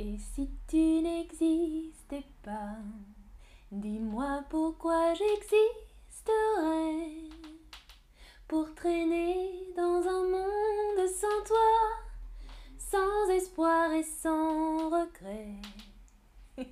Et 0.00 0.18
si 0.18 0.50
tu 0.66 0.76
n'existais 0.76 2.24
pas, 2.42 2.78
dis-moi 3.70 4.42
pourquoi 4.50 5.14
j'existerais 5.14 5.62
pour 8.48 8.74
traîner 8.74 9.68
dans 9.76 10.02
un 10.04 10.24
monde 10.24 11.08
sans 11.08 11.44
toi, 11.46 11.78
sans 12.76 13.28
espoir 13.30 13.92
et 13.92 14.02
sans 14.02 14.90
regret. 14.90 15.54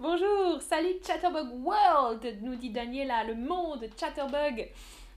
Bonjour, 0.00 0.62
salut 0.62 0.94
Chatterbug 1.06 1.62
World, 1.62 2.38
nous 2.40 2.56
dit 2.56 2.70
Daniela, 2.70 3.24
le 3.24 3.34
monde 3.34 3.90
Chatterbug. 4.00 4.70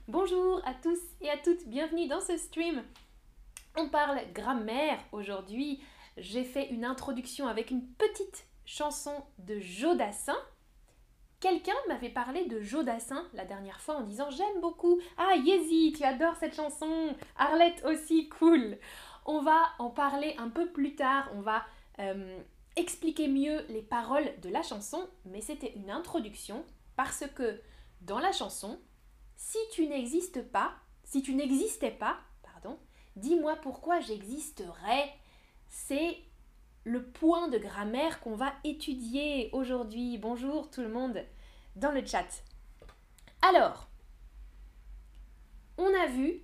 Bonjour 0.06 0.60
à 0.66 0.74
tous 0.74 1.00
et 1.22 1.30
à 1.30 1.38
toutes, 1.38 1.66
bienvenue 1.66 2.08
dans 2.08 2.20
ce 2.20 2.36
stream. 2.36 2.82
On 3.74 3.88
parle 3.88 4.20
grammaire 4.34 4.98
aujourd'hui. 5.12 5.80
J'ai 6.16 6.44
fait 6.44 6.68
une 6.70 6.84
introduction 6.84 7.46
avec 7.46 7.70
une 7.70 7.86
petite 7.86 8.46
chanson 8.64 9.12
de 9.38 9.60
Jodassin. 9.60 10.36
Quelqu'un 11.40 11.74
m'avait 11.88 12.08
parlé 12.08 12.46
de 12.46 12.60
Jodassin 12.60 13.26
la 13.34 13.44
dernière 13.44 13.80
fois 13.80 13.96
en 13.96 14.02
disant 14.02 14.30
j'aime 14.30 14.60
beaucoup. 14.62 14.98
Ah 15.18 15.36
Yezi, 15.36 15.92
tu 15.96 16.04
adores 16.04 16.36
cette 16.36 16.56
chanson. 16.56 17.14
Arlette 17.36 17.84
aussi, 17.84 18.28
cool. 18.30 18.78
On 19.26 19.42
va 19.42 19.60
en 19.78 19.90
parler 19.90 20.34
un 20.38 20.48
peu 20.48 20.66
plus 20.70 20.94
tard. 20.94 21.28
On 21.34 21.42
va 21.42 21.64
euh, 21.98 22.38
expliquer 22.76 23.28
mieux 23.28 23.66
les 23.68 23.82
paroles 23.82 24.30
de 24.40 24.48
la 24.48 24.62
chanson, 24.62 25.06
mais 25.26 25.42
c'était 25.42 25.74
une 25.76 25.90
introduction 25.90 26.64
parce 26.96 27.24
que 27.34 27.60
dans 28.00 28.18
la 28.18 28.32
chanson, 28.32 28.80
si 29.36 29.58
tu 29.70 29.86
n'existes 29.86 30.42
pas, 30.50 30.72
si 31.04 31.20
tu 31.20 31.34
n'existais 31.34 31.90
pas, 31.90 32.16
pardon, 32.42 32.78
dis-moi 33.16 33.56
pourquoi 33.56 34.00
j'existerais. 34.00 35.12
C'est 35.68 36.18
le 36.84 37.02
point 37.02 37.48
de 37.48 37.58
grammaire 37.58 38.20
qu'on 38.20 38.36
va 38.36 38.52
étudier 38.64 39.50
aujourd'hui. 39.52 40.18
Bonjour 40.18 40.70
tout 40.70 40.82
le 40.82 40.88
monde 40.88 41.24
dans 41.74 41.90
le 41.90 42.04
chat. 42.04 42.26
Alors, 43.42 43.88
on 45.78 45.92
a 45.94 46.06
vu 46.06 46.40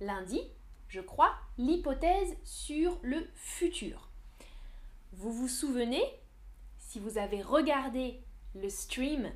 lundi, 0.00 0.40
je 0.88 1.00
crois, 1.00 1.34
l'hypothèse 1.58 2.36
sur 2.44 2.98
le 3.02 3.26
futur. 3.34 4.08
Vous 5.12 5.32
vous 5.32 5.48
souvenez, 5.48 6.02
si 6.78 6.98
vous 6.98 7.18
avez 7.18 7.42
regardé 7.42 8.20
le 8.54 8.68
stream 8.68 9.30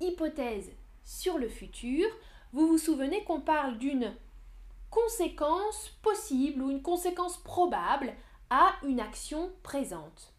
hypothèse 0.00 0.70
sur 1.04 1.38
le 1.38 1.48
futur, 1.48 2.06
vous 2.52 2.66
vous 2.66 2.78
souvenez 2.78 3.24
qu'on 3.24 3.40
parle 3.40 3.78
d'une 3.78 4.14
conséquence 4.90 5.90
possible 6.02 6.62
ou 6.62 6.70
une 6.70 6.82
conséquence 6.82 7.36
probable 7.42 8.14
à 8.50 8.74
une 8.82 9.00
action 9.00 9.52
présente. 9.62 10.32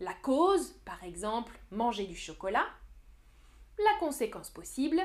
La 0.00 0.14
cause, 0.14 0.72
par 0.84 1.02
exemple, 1.04 1.58
manger 1.70 2.06
du 2.06 2.16
chocolat. 2.16 2.66
La 3.78 3.98
conséquence 3.98 4.50
possible, 4.50 5.00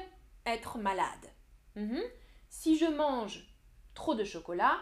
être 0.45 0.78
malade. 0.78 1.31
Mhm. 1.75 2.02
Si 2.50 2.78
je 2.78 2.86
mange 2.86 3.47
trop 3.94 4.16
de 4.16 4.23
chocolat, 4.23 4.80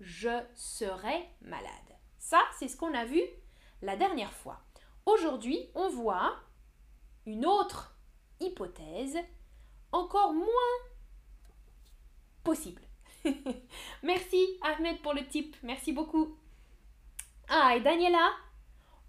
je 0.00 0.42
serai 0.54 1.28
malade. 1.42 1.70
Ça, 2.18 2.40
c'est 2.58 2.68
ce 2.68 2.76
qu'on 2.76 2.94
a 2.94 3.04
vu 3.04 3.22
la 3.82 3.96
dernière 3.96 4.32
fois. 4.32 4.60
Aujourd'hui, 5.04 5.70
on 5.74 5.88
voit 5.88 6.36
une 7.26 7.46
autre 7.46 7.96
hypothèse 8.40 9.18
encore 9.92 10.32
moins 10.32 10.46
possible. 12.46 12.80
Merci 14.04 14.58
Ahmed 14.62 14.98
pour 15.02 15.12
le 15.12 15.26
tip, 15.26 15.56
merci 15.64 15.92
beaucoup. 15.92 16.36
Ah, 17.48 17.74
et 17.76 17.80
Daniela? 17.80 18.30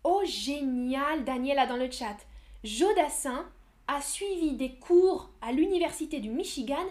Oh, 0.04 0.24
génial, 0.26 1.24
Daniela 1.24 1.68
dans 1.68 1.76
le 1.76 1.90
chat. 1.92 2.18
Jodassin 2.64 3.46
a 3.88 4.02
suivi 4.02 4.54
des 4.54 4.76
cours 4.80 5.30
à 5.42 5.52
l'université 5.52 6.20
du 6.20 6.30
Michigan 6.30 6.86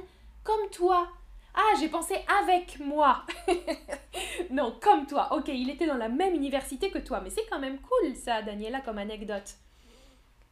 comme 0.44 0.70
toi. 0.70 1.08
Ah, 1.52 1.74
j'ai 1.80 1.88
pensé 1.88 2.14
avec 2.42 2.78
moi. 2.78 3.24
non, 4.50 4.76
comme 4.80 5.06
toi. 5.06 5.36
Ok, 5.36 5.48
il 5.48 5.70
était 5.70 5.86
dans 5.86 5.96
la 5.96 6.08
même 6.08 6.34
université 6.34 6.90
que 6.90 6.98
toi, 6.98 7.20
mais 7.20 7.30
c'est 7.30 7.46
quand 7.50 7.58
même 7.58 7.80
cool 7.80 8.14
ça, 8.14 8.42
Daniela, 8.42 8.80
comme 8.82 8.98
anecdote. 8.98 9.56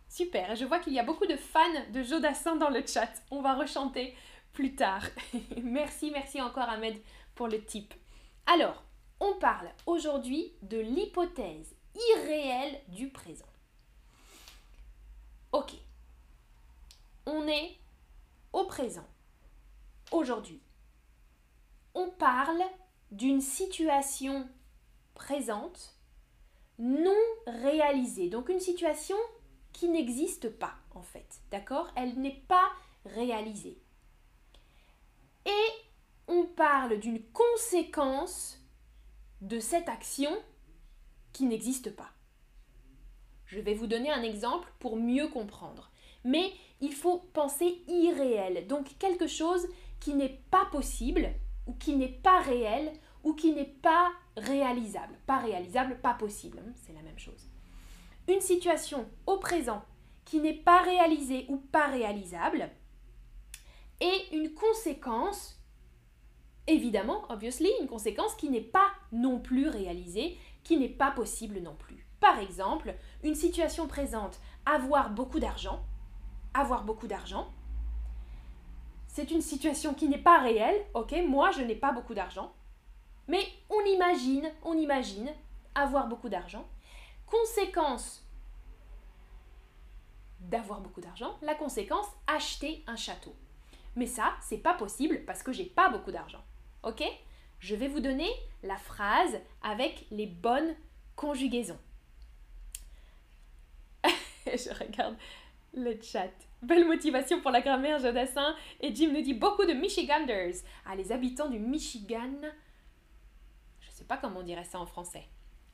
Super, 0.08 0.56
je 0.56 0.64
vois 0.64 0.78
qu'il 0.80 0.92
y 0.92 0.98
a 0.98 1.04
beaucoup 1.04 1.26
de 1.26 1.36
fans 1.36 1.60
de 1.92 2.02
Jodassin 2.02 2.56
dans 2.56 2.70
le 2.70 2.84
chat. 2.86 3.12
On 3.30 3.42
va 3.42 3.54
rechanter 3.54 4.14
plus 4.54 4.74
tard. 4.74 5.02
merci, 5.62 6.10
merci 6.10 6.40
encore 6.40 6.68
Ahmed 6.68 6.96
pour 7.34 7.48
le 7.48 7.62
tip. 7.62 7.92
Alors, 8.46 8.82
on 9.20 9.34
parle 9.34 9.68
aujourd'hui 9.86 10.52
de 10.62 10.78
l'hypothèse 10.78 11.74
irréelle 12.16 12.80
du 12.88 13.08
présent. 13.10 13.46
Ok, 15.52 15.72
on 17.26 17.46
est 17.46 17.76
au 18.52 18.64
présent, 18.64 19.06
aujourd'hui 20.10 20.60
on 21.94 22.10
parle 22.10 22.62
d'une 23.10 23.40
situation 23.40 24.48
présente 25.14 25.96
non 26.78 27.12
réalisée. 27.46 28.28
Donc 28.28 28.48
une 28.48 28.60
situation 28.60 29.16
qui 29.72 29.88
n'existe 29.88 30.48
pas 30.50 30.74
en 30.94 31.02
fait. 31.02 31.40
D'accord? 31.50 31.88
Elle 31.96 32.18
n'est 32.18 32.42
pas 32.48 32.68
réalisée. 33.06 33.78
Et 35.46 35.70
on 36.28 36.44
parle 36.44 36.98
d'une 36.98 37.22
conséquence 37.32 38.60
de 39.40 39.58
cette 39.58 39.88
action 39.88 40.30
qui 41.32 41.44
n'existe 41.44 41.94
pas. 41.94 42.10
Je 43.46 43.60
vais 43.60 43.74
vous 43.74 43.86
donner 43.86 44.10
un 44.10 44.22
exemple 44.22 44.72
pour 44.78 44.96
mieux 44.96 45.28
comprendre. 45.28 45.90
Mais 46.24 46.52
il 46.80 46.94
faut 46.94 47.18
penser 47.34 47.82
irréel, 47.88 48.66
donc 48.66 48.96
quelque 48.98 49.26
chose 49.26 49.66
qui 50.00 50.14
n'est 50.14 50.40
pas 50.50 50.64
possible, 50.66 51.30
ou 51.66 51.74
qui 51.74 51.96
n'est 51.96 52.08
pas 52.08 52.40
réel 52.40 52.92
ou 53.22 53.34
qui 53.34 53.52
n'est 53.52 53.64
pas 53.64 54.12
réalisable. 54.36 55.18
Pas 55.26 55.38
réalisable, 55.38 55.98
pas 56.00 56.14
possible, 56.14 56.58
hein, 56.58 56.72
c'est 56.74 56.92
la 56.92 57.02
même 57.02 57.18
chose. 57.18 57.48
Une 58.28 58.40
situation 58.40 59.08
au 59.26 59.38
présent 59.38 59.82
qui 60.24 60.40
n'est 60.40 60.54
pas 60.54 60.82
réalisée 60.82 61.46
ou 61.48 61.56
pas 61.56 61.88
réalisable 61.88 62.70
et 64.00 64.36
une 64.36 64.54
conséquence, 64.54 65.60
évidemment, 66.66 67.22
obviously, 67.28 67.70
une 67.80 67.88
conséquence 67.88 68.34
qui 68.34 68.50
n'est 68.50 68.60
pas 68.60 68.88
non 69.12 69.38
plus 69.38 69.68
réalisée, 69.68 70.38
qui 70.62 70.78
n'est 70.78 70.88
pas 70.88 71.10
possible 71.10 71.60
non 71.60 71.74
plus. 71.74 72.06
Par 72.20 72.38
exemple, 72.38 72.94
une 73.22 73.34
situation 73.34 73.86
présente, 73.86 74.40
avoir 74.66 75.10
beaucoup 75.10 75.40
d'argent, 75.40 75.84
avoir 76.54 76.84
beaucoup 76.84 77.06
d'argent, 77.06 77.52
c'est 79.14 79.30
une 79.30 79.42
situation 79.42 79.94
qui 79.94 80.08
n'est 80.08 80.18
pas 80.18 80.40
réelle, 80.40 80.84
ok 80.92 81.14
Moi, 81.28 81.52
je 81.52 81.62
n'ai 81.62 81.76
pas 81.76 81.92
beaucoup 81.92 82.14
d'argent. 82.14 82.52
Mais 83.28 83.46
on 83.70 83.80
imagine, 83.84 84.50
on 84.64 84.76
imagine 84.76 85.30
avoir 85.74 86.08
beaucoup 86.08 86.28
d'argent. 86.28 86.66
Conséquence 87.26 88.26
d'avoir 90.40 90.80
beaucoup 90.80 91.00
d'argent, 91.00 91.38
la 91.42 91.54
conséquence, 91.54 92.06
acheter 92.26 92.82
un 92.88 92.96
château. 92.96 93.34
Mais 93.96 94.06
ça, 94.06 94.34
c'est 94.40 94.58
pas 94.58 94.74
possible 94.74 95.24
parce 95.24 95.42
que 95.42 95.52
j'ai 95.52 95.64
pas 95.64 95.88
beaucoup 95.88 96.10
d'argent. 96.10 96.42
Ok? 96.82 97.02
Je 97.60 97.74
vais 97.74 97.88
vous 97.88 98.00
donner 98.00 98.28
la 98.62 98.76
phrase 98.76 99.40
avec 99.62 100.06
les 100.10 100.26
bonnes 100.26 100.74
conjugaisons. 101.16 101.78
je 104.46 104.84
regarde 104.84 105.16
le 105.72 106.00
chat. 106.00 106.30
Belle 106.62 106.86
motivation 106.86 107.40
pour 107.40 107.50
la 107.50 107.60
grammaire, 107.60 107.98
Jodassin. 107.98 108.54
Et 108.80 108.94
Jim 108.94 109.12
nous 109.12 109.22
dit 109.22 109.34
beaucoup 109.34 109.64
de 109.64 109.72
Michiganders. 109.72 110.54
Ah, 110.86 110.96
les 110.96 111.12
habitants 111.12 111.48
du 111.48 111.58
Michigan. 111.58 112.40
Je 113.80 113.90
sais 113.90 114.04
pas 114.04 114.16
comment 114.16 114.40
on 114.40 114.44
dirait 114.44 114.64
ça 114.64 114.80
en 114.80 114.86
français. 114.86 115.24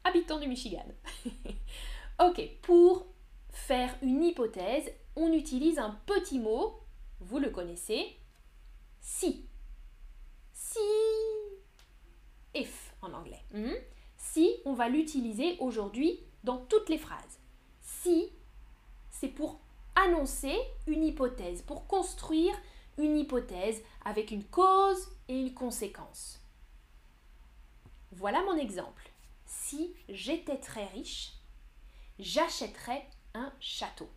Habitants 0.04 0.40
du 0.40 0.48
Michigan. 0.48 0.86
ok, 2.24 2.40
pour 2.62 3.06
faire 3.50 3.94
une 4.02 4.24
hypothèse, 4.24 4.90
on 5.16 5.32
utilise 5.32 5.78
un 5.78 5.98
petit 6.06 6.38
mot. 6.38 6.79
Vous 7.20 7.38
le 7.38 7.50
connaissez. 7.50 8.16
Si. 9.00 9.46
Si. 10.52 10.78
If 12.54 12.94
en 13.02 13.12
anglais. 13.12 13.42
Hmm? 13.52 13.74
Si, 14.16 14.56
on 14.64 14.74
va 14.74 14.88
l'utiliser 14.88 15.56
aujourd'hui 15.60 16.20
dans 16.44 16.58
toutes 16.58 16.88
les 16.88 16.98
phrases. 16.98 17.38
Si, 17.80 18.30
c'est 19.10 19.28
pour 19.28 19.60
annoncer 19.94 20.56
une 20.86 21.04
hypothèse, 21.04 21.62
pour 21.62 21.86
construire 21.86 22.54
une 22.98 23.16
hypothèse 23.16 23.82
avec 24.04 24.30
une 24.30 24.44
cause 24.44 25.08
et 25.28 25.38
une 25.38 25.54
conséquence. 25.54 26.40
Voilà 28.12 28.42
mon 28.42 28.56
exemple. 28.56 29.10
Si 29.46 29.94
j'étais 30.08 30.58
très 30.58 30.86
riche, 30.86 31.32
j'achèterais 32.18 33.08
un 33.34 33.52
château. 33.60 34.08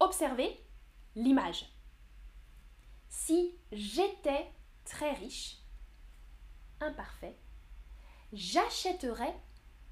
Observez 0.00 0.60
l'image. 1.14 1.66
Si 3.18 3.56
j'étais 3.72 4.52
très 4.84 5.12
riche, 5.14 5.56
imparfait, 6.80 7.36
j'achèterais 8.32 9.34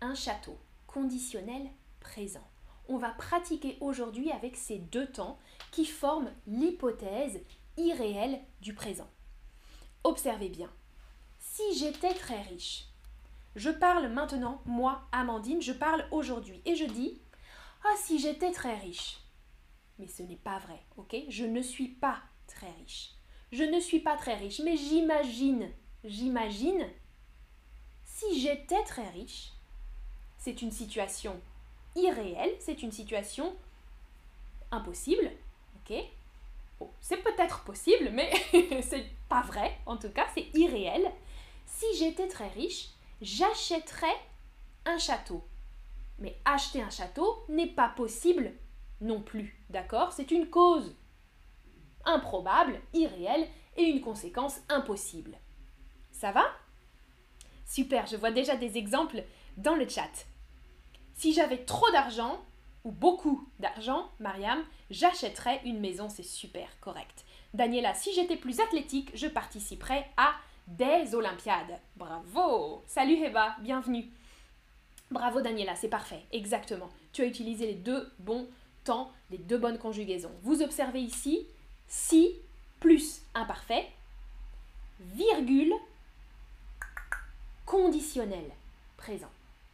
un 0.03 0.15
château. 0.15 0.56
Conditionnel 0.87 1.69
présent. 1.99 2.47
On 2.87 2.99
va 2.99 3.09
pratiquer 3.09 3.76
aujourd'hui 3.81 4.31
avec 4.31 4.56
ces 4.56 4.79
deux 4.79 5.11
temps 5.11 5.38
qui 5.73 5.87
forment 5.87 6.32
l'hypothèse 6.47 7.41
irréelle 7.76 8.41
du 8.61 8.75
présent. 8.75 9.11
Observez 10.05 10.50
bien. 10.50 10.70
Si 11.41 11.77
j'étais 11.77 12.15
très 12.15 12.43
riche, 12.43 12.88
je 13.56 13.70
parle 13.70 14.09
maintenant, 14.09 14.62
moi, 14.67 15.09
Amandine, 15.11 15.62
je 15.62 15.73
parle 15.73 16.06
aujourd'hui 16.12 16.61
et 16.67 16.77
je 16.77 16.85
dis 16.85 17.20
Ah, 17.85 17.97
si 18.05 18.20
j'étais 18.20 18.53
très 18.53 18.79
riche. 18.79 19.19
Mais 19.99 20.09
ce 20.09 20.23
n'est 20.23 20.37
pas 20.37 20.59
vrai, 20.59 20.85
ok? 20.99 21.17
Je 21.29 21.47
ne 21.47 21.62
suis 21.62 21.88
pas 21.88 22.23
très 22.46 22.70
riche. 22.73 23.11
Je 23.52 23.62
ne 23.62 23.81
suis 23.81 24.00
pas 24.00 24.17
très 24.17 24.35
riche, 24.35 24.61
mais 24.64 24.76
j'imagine, 24.76 25.70
j'imagine, 26.05 26.87
si 28.05 28.41
j'étais 28.41 28.82
très 28.85 29.08
riche, 29.11 29.52
c'est 30.38 30.62
une 30.62 30.73
situation 30.73 31.41
irréelle, 31.96 32.55
c'est 32.61 32.82
une 32.82 32.93
situation 32.93 33.55
impossible, 34.70 35.31
ok? 35.76 35.96
C'est 37.00 37.23
peut-être 37.23 37.64
possible, 37.64 38.11
mais 38.12 38.31
c'est 38.82 39.06
pas 39.29 39.43
vrai, 39.43 39.79
en 39.87 39.96
tout 39.96 40.11
cas, 40.11 40.26
c'est 40.35 40.49
irréel. 40.55 41.11
Si 41.67 41.87
j'étais 41.96 42.29
très 42.29 42.49
riche, 42.49 42.88
j'achèterais 43.23 44.17
un 44.85 44.99
château. 44.99 45.43
Mais 46.19 46.37
acheter 46.44 46.82
un 46.82 46.91
château 46.91 47.44
n'est 47.49 47.69
pas 47.69 47.88
possible 47.88 48.52
non 49.00 49.20
plus, 49.20 49.56
d'accord? 49.70 50.12
C'est 50.12 50.31
une 50.31 50.49
cause 50.49 50.94
improbable, 52.06 52.81
irréelle 52.93 53.47
et 53.77 53.85
une 53.85 54.01
conséquence 54.01 54.61
impossible. 54.69 55.37
Ça 56.12 56.33
va? 56.33 56.45
Super, 57.67 58.06
je 58.06 58.17
vois 58.17 58.31
déjà 58.31 58.56
des 58.56 58.77
exemples 58.77 59.25
dans 59.56 59.75
le 59.75 59.89
chat. 59.89 60.27
Si 61.15 61.33
j'avais 61.33 61.65
trop 61.65 61.91
d'argent, 61.91 62.41
ou 62.85 62.93
beaucoup 62.93 63.49
d'argent, 63.59 64.11
Mariam, 64.21 64.62
j'achèterais 64.91 65.61
une 65.65 65.81
maison, 65.81 66.09
c'est 66.09 66.23
super 66.23 66.69
correct. 66.81 67.25
Daniela, 67.55 67.95
si 67.95 68.12
j'étais 68.12 68.37
plus 68.37 68.61
athlétique, 68.61 69.11
je 69.15 69.27
participerais 69.27 70.11
à 70.17 70.35
des 70.67 71.15
Olympiades. 71.15 71.79
Bravo 71.97 72.83
Salut 72.87 73.15
Eva, 73.25 73.56
bienvenue. 73.61 74.11
Bravo 75.11 75.41
Daniela, 75.41 75.77
c'est 75.77 75.89
parfait, 75.89 76.25
exactement. 76.33 76.91
Tu 77.12 77.23
as 77.23 77.27
utilisé 77.27 77.67
les 77.67 77.75
deux 77.75 78.11
bons 78.19 78.49
temps, 78.85 79.12
les 79.31 79.39
deux 79.39 79.59
bonnes 79.59 79.79
conjugaisons. 79.79 80.33
Vous 80.43 80.62
observez 80.62 81.01
ici 81.01 81.47
si 81.89 82.35
plus 82.81 83.23
imparfait, 83.35 83.89
virgule, 85.01 85.73
conditionnel 87.67 88.45
présent. 88.97 89.31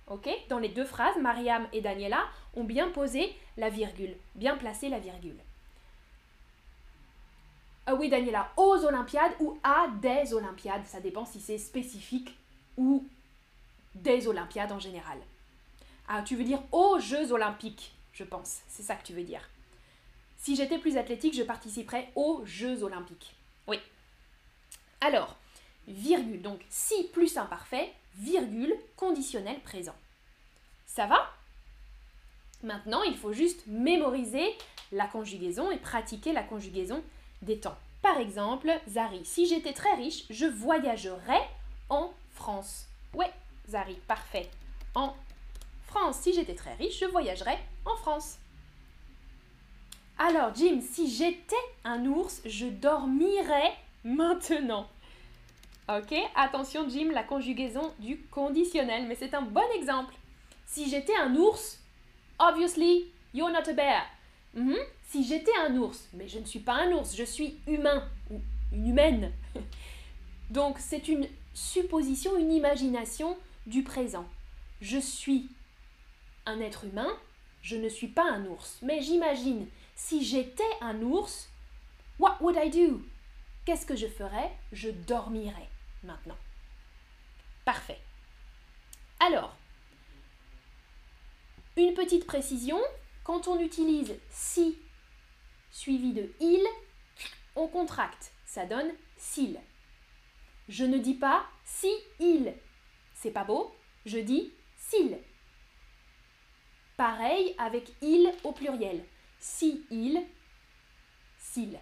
Ok? 0.08 0.28
Dans 0.48 0.58
les 0.58 0.68
deux 0.68 0.84
phrases, 0.84 1.16
Mariam 1.20 1.66
et 1.72 1.80
Daniela 1.80 2.26
ont 2.54 2.64
bien 2.64 2.88
posé 2.90 3.34
la 3.56 3.68
virgule, 3.68 4.14
bien 4.34 4.56
placé 4.56 4.88
la 4.88 4.98
virgule. 4.98 5.38
Ah 7.86 7.94
oui, 7.94 8.08
Daniela, 8.08 8.52
aux 8.56 8.84
Olympiades 8.84 9.32
ou 9.40 9.58
à 9.62 9.88
des 10.00 10.32
Olympiades, 10.34 10.86
ça 10.86 11.00
dépend 11.00 11.24
si 11.24 11.40
c'est 11.40 11.58
spécifique 11.58 12.36
ou 12.76 13.04
des 13.94 14.28
Olympiades 14.28 14.72
en 14.72 14.78
général. 14.78 15.18
Ah, 16.08 16.22
tu 16.22 16.36
veux 16.36 16.44
dire 16.44 16.62
aux 16.72 16.98
Jeux 16.98 17.32
Olympiques, 17.32 17.92
je 18.12 18.24
pense, 18.24 18.60
c'est 18.68 18.82
ça 18.82 18.96
que 18.96 19.04
tu 19.04 19.12
veux 19.12 19.22
dire. 19.22 19.48
Si 20.40 20.56
j'étais 20.56 20.78
plus 20.78 20.96
athlétique, 20.96 21.34
je 21.34 21.42
participerais 21.42 22.10
aux 22.14 22.40
Jeux 22.46 22.82
Olympiques. 22.82 23.34
Oui. 23.66 23.78
Alors, 25.02 25.36
virgule, 25.86 26.40
donc 26.40 26.60
si 26.70 27.04
plus 27.12 27.36
imparfait, 27.36 27.92
virgule, 28.16 28.74
conditionnel 28.96 29.60
présent. 29.60 29.94
Ça 30.86 31.06
va? 31.06 31.30
Maintenant, 32.62 33.02
il 33.02 33.18
faut 33.18 33.34
juste 33.34 33.66
mémoriser 33.66 34.56
la 34.92 35.06
conjugaison 35.06 35.70
et 35.70 35.78
pratiquer 35.78 36.32
la 36.32 36.42
conjugaison 36.42 37.02
des 37.42 37.60
temps. 37.60 37.76
Par 38.00 38.16
exemple, 38.16 38.70
Zari, 38.88 39.24
si 39.26 39.46
j'étais 39.46 39.74
très 39.74 39.94
riche, 39.94 40.24
je 40.30 40.46
voyagerais 40.46 41.46
en 41.90 42.12
France. 42.32 42.86
Ouais, 43.12 43.30
Zari, 43.68 43.96
parfait. 44.08 44.48
En 44.94 45.14
France, 45.86 46.20
si 46.20 46.32
j'étais 46.32 46.54
très 46.54 46.74
riche, 46.74 46.98
je 46.98 47.04
voyagerais 47.04 47.58
en 47.84 47.96
France. 47.96 48.38
Alors, 50.22 50.54
Jim, 50.54 50.82
si 50.82 51.10
j'étais 51.10 51.56
un 51.82 52.04
ours, 52.04 52.42
je 52.44 52.66
dormirais 52.66 53.72
maintenant. 54.04 54.86
Ok, 55.88 56.14
attention 56.36 56.86
Jim, 56.90 57.08
la 57.10 57.22
conjugaison 57.22 57.94
du 57.98 58.18
conditionnel, 58.30 59.06
mais 59.06 59.14
c'est 59.14 59.32
un 59.32 59.40
bon 59.40 59.64
exemple. 59.74 60.12
Si 60.66 60.90
j'étais 60.90 61.16
un 61.16 61.34
ours, 61.36 61.80
obviously, 62.38 63.06
you're 63.32 63.50
not 63.50 63.66
a 63.66 63.72
bear. 63.72 64.02
Mhm. 64.52 64.76
Si 65.08 65.24
j'étais 65.24 65.56
un 65.66 65.74
ours, 65.78 66.06
mais 66.12 66.28
je 66.28 66.38
ne 66.38 66.44
suis 66.44 66.60
pas 66.60 66.74
un 66.74 66.92
ours, 66.92 67.16
je 67.16 67.24
suis 67.24 67.56
humain 67.66 68.06
ou 68.30 68.42
une 68.74 68.88
humaine. 68.88 69.32
Donc 70.50 70.76
c'est 70.80 71.08
une 71.08 71.28
supposition, 71.54 72.36
une 72.36 72.52
imagination 72.52 73.38
du 73.66 73.82
présent. 73.82 74.26
Je 74.82 74.98
suis 74.98 75.48
un 76.44 76.60
être 76.60 76.84
humain, 76.84 77.08
je 77.62 77.76
ne 77.76 77.88
suis 77.88 78.08
pas 78.08 78.30
un 78.30 78.44
ours, 78.44 78.78
mais 78.82 79.00
j'imagine 79.00 79.66
si 80.02 80.24
j'étais 80.24 80.64
un 80.80 81.02
ours, 81.02 81.50
what 82.18 82.38
would 82.40 82.56
I 82.56 82.70
do? 82.70 83.02
Qu'est-ce 83.64 83.86
que 83.86 83.94
je 83.94 84.08
ferais? 84.08 84.50
Je 84.72 84.88
dormirais 84.88 85.68
maintenant. 86.02 86.38
Parfait. 87.64 88.00
Alors, 89.20 89.54
une 91.76 91.94
petite 91.94 92.26
précision, 92.26 92.80
quand 93.24 93.46
on 93.46 93.60
utilise 93.60 94.18
si 94.30 94.78
suivi 95.70 96.12
de 96.12 96.32
il, 96.40 96.66
on 97.54 97.68
contracte, 97.68 98.32
ça 98.46 98.64
donne 98.64 98.90
s'il. 99.16 99.60
Je 100.68 100.84
ne 100.84 100.98
dis 100.98 101.14
pas 101.14 101.46
si 101.64 101.92
il. 102.18 102.54
C'est 103.14 103.30
pas 103.30 103.44
beau, 103.44 103.72
je 104.06 104.18
dis 104.18 104.50
s'il. 104.76 105.18
Pareil 106.96 107.54
avec 107.58 107.92
il 108.02 108.32
au 108.44 108.52
pluriel. 108.52 109.04
Si 109.40 109.84
il, 109.90 110.24
s'il. 111.38 111.80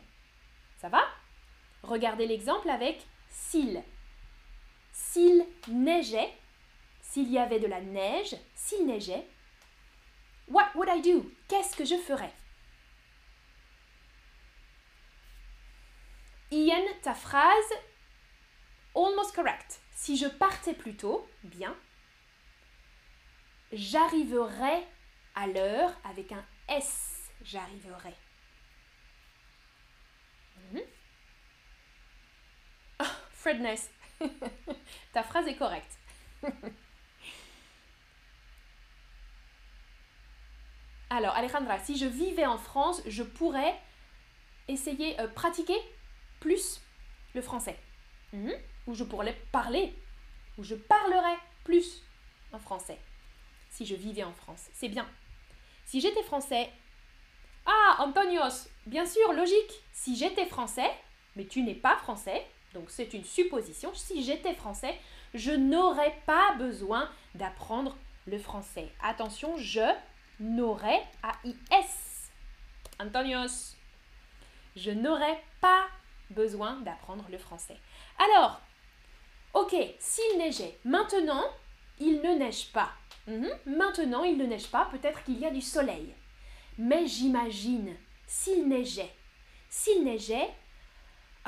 Ça 0.80 0.88
va? 0.88 1.02
Regardez 1.82 2.26
l'exemple 2.26 2.70
avec 2.70 3.04
s'il. 3.28 3.82
S'il 4.92 5.44
neigeait, 5.68 6.32
s'il 7.02 7.30
y 7.30 7.38
avait 7.38 7.60
de 7.60 7.66
la 7.66 7.80
neige, 7.80 8.36
s'il 8.54 8.86
neigeait, 8.86 9.26
what 10.48 10.70
would 10.76 10.88
I 10.88 11.02
do? 11.02 11.30
Qu'est-ce 11.48 11.76
que 11.76 11.84
je 11.84 11.96
ferais? 11.96 12.32
Ian, 16.50 16.84
ta 17.02 17.14
phrase, 17.14 17.74
almost 18.94 19.34
correct. 19.34 19.80
Si 19.94 20.16
je 20.16 20.26
partais 20.26 20.74
plus 20.74 20.96
tôt, 20.96 21.28
bien. 21.42 21.76
J'arriverais 23.72 24.86
à 25.34 25.46
l'heure 25.46 25.92
avec 26.04 26.32
un 26.32 26.44
S. 26.68 27.17
J'arriverai. 27.48 28.14
Mhm. 30.70 30.82
Ah, 32.98 33.10
Fredness, 33.32 33.90
ta 35.14 35.22
phrase 35.22 35.48
est 35.48 35.56
correcte. 35.56 35.98
Alors, 41.10 41.34
Alejandra, 41.34 41.78
si 41.78 41.96
je 41.96 42.04
vivais 42.04 42.44
en 42.44 42.58
France, 42.58 43.00
je 43.06 43.22
pourrais 43.22 43.74
essayer, 44.68 45.18
euh, 45.18 45.28
pratiquer 45.28 45.78
plus 46.40 46.82
le 47.34 47.40
français. 47.40 47.78
Mhm. 48.34 48.52
Ou 48.88 48.94
je 48.94 49.04
pourrais 49.04 49.32
parler, 49.52 49.94
ou 50.58 50.64
je 50.64 50.74
parlerais 50.74 51.38
plus 51.64 52.02
en 52.52 52.58
français 52.58 52.98
si 53.70 53.86
je 53.86 53.94
vivais 53.94 54.24
en 54.24 54.34
France. 54.34 54.66
C'est 54.74 54.88
bien. 54.90 55.08
Si 55.86 56.02
j'étais 56.02 56.22
français, 56.24 56.70
ah, 57.70 58.02
Antonios, 58.02 58.68
bien 58.86 59.04
sûr, 59.04 59.32
logique. 59.34 59.82
Si 59.92 60.16
j'étais 60.16 60.46
français, 60.46 60.90
mais 61.36 61.44
tu 61.44 61.62
n'es 61.62 61.74
pas 61.74 61.96
français, 61.96 62.46
donc 62.72 62.86
c'est 62.88 63.12
une 63.12 63.24
supposition, 63.24 63.92
si 63.94 64.22
j'étais 64.22 64.54
français, 64.54 64.98
je 65.34 65.52
n'aurais 65.52 66.16
pas 66.24 66.54
besoin 66.58 67.10
d'apprendre 67.34 67.94
le 68.26 68.38
français. 68.38 68.88
Attention, 69.02 69.58
je 69.58 69.84
n'aurais 70.40 71.02
A-I-S. 71.22 72.30
Antonios. 72.98 73.76
Je 74.74 74.90
n'aurais 74.90 75.42
pas 75.60 75.88
besoin 76.30 76.76
d'apprendre 76.76 77.26
le 77.30 77.36
français. 77.36 77.76
Alors, 78.18 78.60
ok, 79.52 79.74
s'il 79.98 80.38
neigeait, 80.38 80.78
maintenant, 80.84 81.44
il 81.98 82.22
ne 82.22 82.38
neige 82.38 82.72
pas. 82.72 82.92
Mhm. 83.26 83.50
Maintenant, 83.66 84.24
il 84.24 84.38
ne 84.38 84.46
neige 84.46 84.68
pas, 84.68 84.88
peut-être 84.90 85.22
qu'il 85.24 85.38
y 85.38 85.44
a 85.44 85.50
du 85.50 85.60
soleil. 85.60 86.14
Mais 86.78 87.06
j'imagine, 87.06 87.96
s'il 88.26 88.68
neigeait, 88.68 89.12
s'il 89.68 90.04
neigeait, 90.04 90.48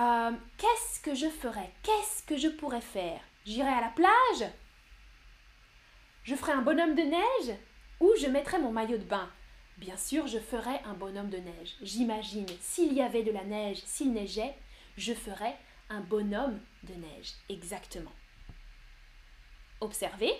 euh, 0.00 0.32
qu'est-ce 0.58 1.00
que 1.00 1.14
je 1.14 1.28
ferais? 1.28 1.70
Qu'est-ce 1.84 2.24
que 2.24 2.36
je 2.36 2.48
pourrais 2.48 2.80
faire? 2.80 3.20
J'irais 3.46 3.72
à 3.72 3.80
la 3.80 3.90
plage? 3.90 4.50
Je 6.24 6.34
ferai 6.34 6.52
un 6.52 6.62
bonhomme 6.62 6.96
de 6.96 7.02
neige? 7.02 7.56
Ou 8.00 8.10
je 8.20 8.26
mettrai 8.26 8.58
mon 8.58 8.72
maillot 8.72 8.98
de 8.98 9.04
bain? 9.04 9.30
Bien 9.76 9.96
sûr, 9.96 10.26
je 10.26 10.38
ferai 10.38 10.80
un 10.84 10.94
bonhomme 10.94 11.30
de 11.30 11.38
neige. 11.38 11.76
J'imagine, 11.80 12.46
s'il 12.60 12.92
y 12.92 13.00
avait 13.00 13.22
de 13.22 13.30
la 13.30 13.44
neige, 13.44 13.82
s'il 13.86 14.12
neigeait, 14.12 14.54
je 14.96 15.14
ferais 15.14 15.56
un 15.88 16.00
bonhomme 16.00 16.60
de 16.82 16.94
neige. 16.94 17.32
Exactement. 17.48 18.12
Observez, 19.80 20.34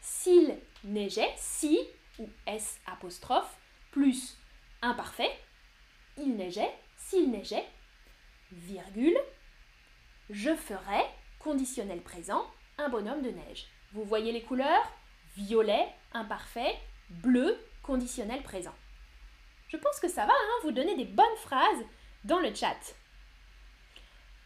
s'il 0.00 0.56
neigeait, 0.84 1.34
si 1.36 1.78
ou 2.18 2.28
S 2.46 2.78
apostrophe, 2.86 3.59
plus 3.90 4.36
imparfait, 4.82 5.30
il 6.16 6.36
neigeait, 6.36 6.72
s'il 6.96 7.30
neigeait, 7.30 7.66
virgule, 8.52 9.18
je 10.30 10.54
ferais, 10.54 11.06
conditionnel 11.38 12.00
présent, 12.02 12.44
un 12.78 12.88
bonhomme 12.88 13.22
de 13.22 13.30
neige. 13.30 13.66
Vous 13.92 14.04
voyez 14.04 14.32
les 14.32 14.42
couleurs? 14.42 14.92
Violet, 15.36 15.88
imparfait, 16.12 16.76
bleu, 17.08 17.58
conditionnel 17.82 18.42
présent. 18.42 18.74
Je 19.68 19.76
pense 19.76 20.00
que 20.00 20.08
ça 20.08 20.26
va, 20.26 20.32
hein, 20.32 20.60
vous 20.62 20.72
donner 20.72 20.96
des 20.96 21.04
bonnes 21.04 21.26
phrases 21.36 21.84
dans 22.24 22.40
le 22.40 22.54
chat. 22.54 22.94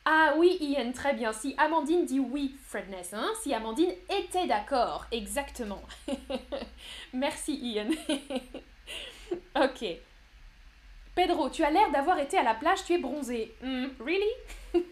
Ah 0.04 0.34
oui, 0.36 0.58
Ian, 0.60 0.92
très 0.92 1.14
bien. 1.14 1.32
Si 1.32 1.54
Amandine 1.56 2.04
dit 2.04 2.20
oui, 2.20 2.56
Fredness, 2.66 3.14
hein, 3.14 3.30
si 3.42 3.54
Amandine 3.54 3.92
était 4.10 4.46
d'accord, 4.46 5.06
exactement. 5.10 5.82
Merci, 7.14 7.56
Ian. 7.56 7.88
ok. 9.56 9.84
Pedro, 11.14 11.48
tu 11.48 11.62
as 11.62 11.70
l'air 11.70 11.90
d'avoir 11.92 12.18
été 12.18 12.36
à 12.36 12.42
la 12.42 12.54
plage, 12.54 12.84
tu 12.84 12.94
es 12.94 12.98
bronzé. 12.98 13.54
Hmm, 13.62 13.86
really? 14.00 14.30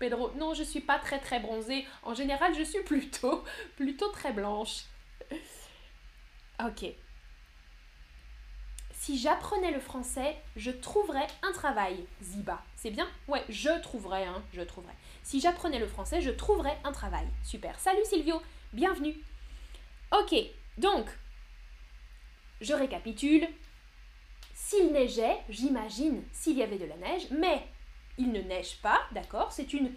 Pedro, 0.00 0.32
non, 0.36 0.54
je 0.54 0.64
suis 0.64 0.80
pas 0.80 0.98
très 0.98 1.20
très 1.20 1.38
bronzée. 1.38 1.86
En 2.02 2.14
général, 2.14 2.52
je 2.54 2.64
suis 2.64 2.82
plutôt, 2.82 3.44
plutôt 3.76 4.08
très 4.08 4.32
blanche. 4.32 4.82
ok. 6.64 6.86
Si 9.02 9.18
j'apprenais 9.18 9.72
le 9.72 9.80
français, 9.80 10.36
je 10.54 10.70
trouverais 10.70 11.26
un 11.42 11.52
travail. 11.52 12.06
Ziba. 12.22 12.62
C'est 12.76 12.90
bien? 12.90 13.08
Ouais, 13.26 13.42
je 13.48 13.80
trouverais, 13.80 14.24
hein, 14.24 14.42
je 14.52 14.60
trouverais. 14.60 14.94
Si 15.24 15.40
j'apprenais 15.40 15.80
le 15.80 15.88
français, 15.88 16.20
je 16.20 16.30
trouverais 16.30 16.78
un 16.84 16.92
travail. 16.92 17.26
Super. 17.42 17.78
Salut 17.80 18.04
Silvio, 18.04 18.40
bienvenue. 18.72 19.16
Ok, 20.12 20.34
donc, 20.78 21.06
je 22.60 22.74
récapitule. 22.74 23.48
S'il 24.72 24.90
neigeait, 24.90 25.36
j'imagine 25.50 26.24
s'il 26.32 26.56
y 26.56 26.62
avait 26.62 26.78
de 26.78 26.86
la 26.86 26.96
neige, 26.96 27.26
mais 27.30 27.62
il 28.16 28.32
ne 28.32 28.40
neige 28.40 28.80
pas, 28.80 29.02
d'accord? 29.12 29.52
C'est 29.52 29.74
une 29.74 29.92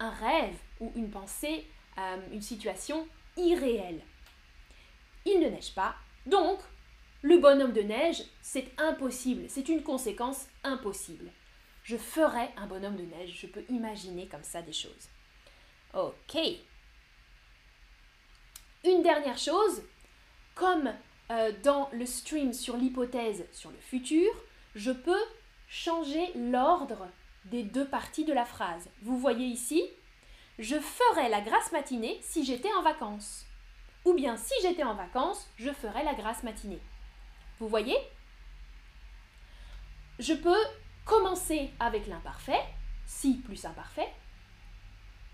un 0.00 0.10
rêve 0.10 0.56
ou 0.80 0.90
une 0.96 1.12
pensée, 1.12 1.64
euh, 1.96 2.16
une 2.32 2.42
situation 2.42 3.06
irréelle. 3.36 4.00
Il 5.24 5.38
ne 5.38 5.48
neige 5.48 5.72
pas, 5.76 5.94
donc 6.26 6.58
le 7.22 7.38
bonhomme 7.38 7.72
de 7.72 7.82
neige, 7.82 8.24
c'est 8.42 8.72
impossible, 8.80 9.44
c'est 9.48 9.68
une 9.68 9.84
conséquence 9.84 10.48
impossible. 10.64 11.30
Je 11.84 11.96
ferai 11.96 12.48
un 12.56 12.66
bonhomme 12.66 12.96
de 12.96 13.04
neige, 13.04 13.38
je 13.40 13.46
peux 13.46 13.64
imaginer 13.68 14.26
comme 14.26 14.42
ça 14.42 14.60
des 14.60 14.72
choses. 14.72 15.08
Ok. 15.94 16.36
Une 18.82 19.04
dernière 19.04 19.38
chose, 19.38 19.84
comme 20.56 20.92
euh, 21.30 21.52
dans 21.62 21.88
le 21.92 22.06
stream 22.06 22.52
sur 22.52 22.76
l'hypothèse 22.76 23.44
sur 23.52 23.70
le 23.70 23.78
futur, 23.78 24.30
je 24.74 24.90
peux 24.90 25.22
changer 25.68 26.32
l'ordre 26.34 27.06
des 27.46 27.62
deux 27.62 27.86
parties 27.86 28.24
de 28.24 28.32
la 28.32 28.44
phrase. 28.44 28.88
Vous 29.02 29.18
voyez 29.18 29.46
ici, 29.46 29.82
je 30.58 30.78
ferai 30.78 31.28
la 31.28 31.40
grasse 31.40 31.72
matinée 31.72 32.18
si 32.22 32.44
j'étais 32.44 32.72
en 32.78 32.82
vacances. 32.82 33.46
Ou 34.04 34.14
bien 34.14 34.36
si 34.36 34.54
j'étais 34.62 34.82
en 34.82 34.94
vacances, 34.94 35.48
je 35.56 35.70
ferai 35.70 36.02
la 36.04 36.14
grasse 36.14 36.42
matinée. 36.42 36.80
Vous 37.58 37.68
voyez? 37.68 37.96
Je 40.18 40.34
peux 40.34 40.62
commencer 41.04 41.70
avec 41.80 42.06
l'imparfait, 42.06 42.62
si 43.06 43.34
plus 43.38 43.64
imparfait, 43.64 44.08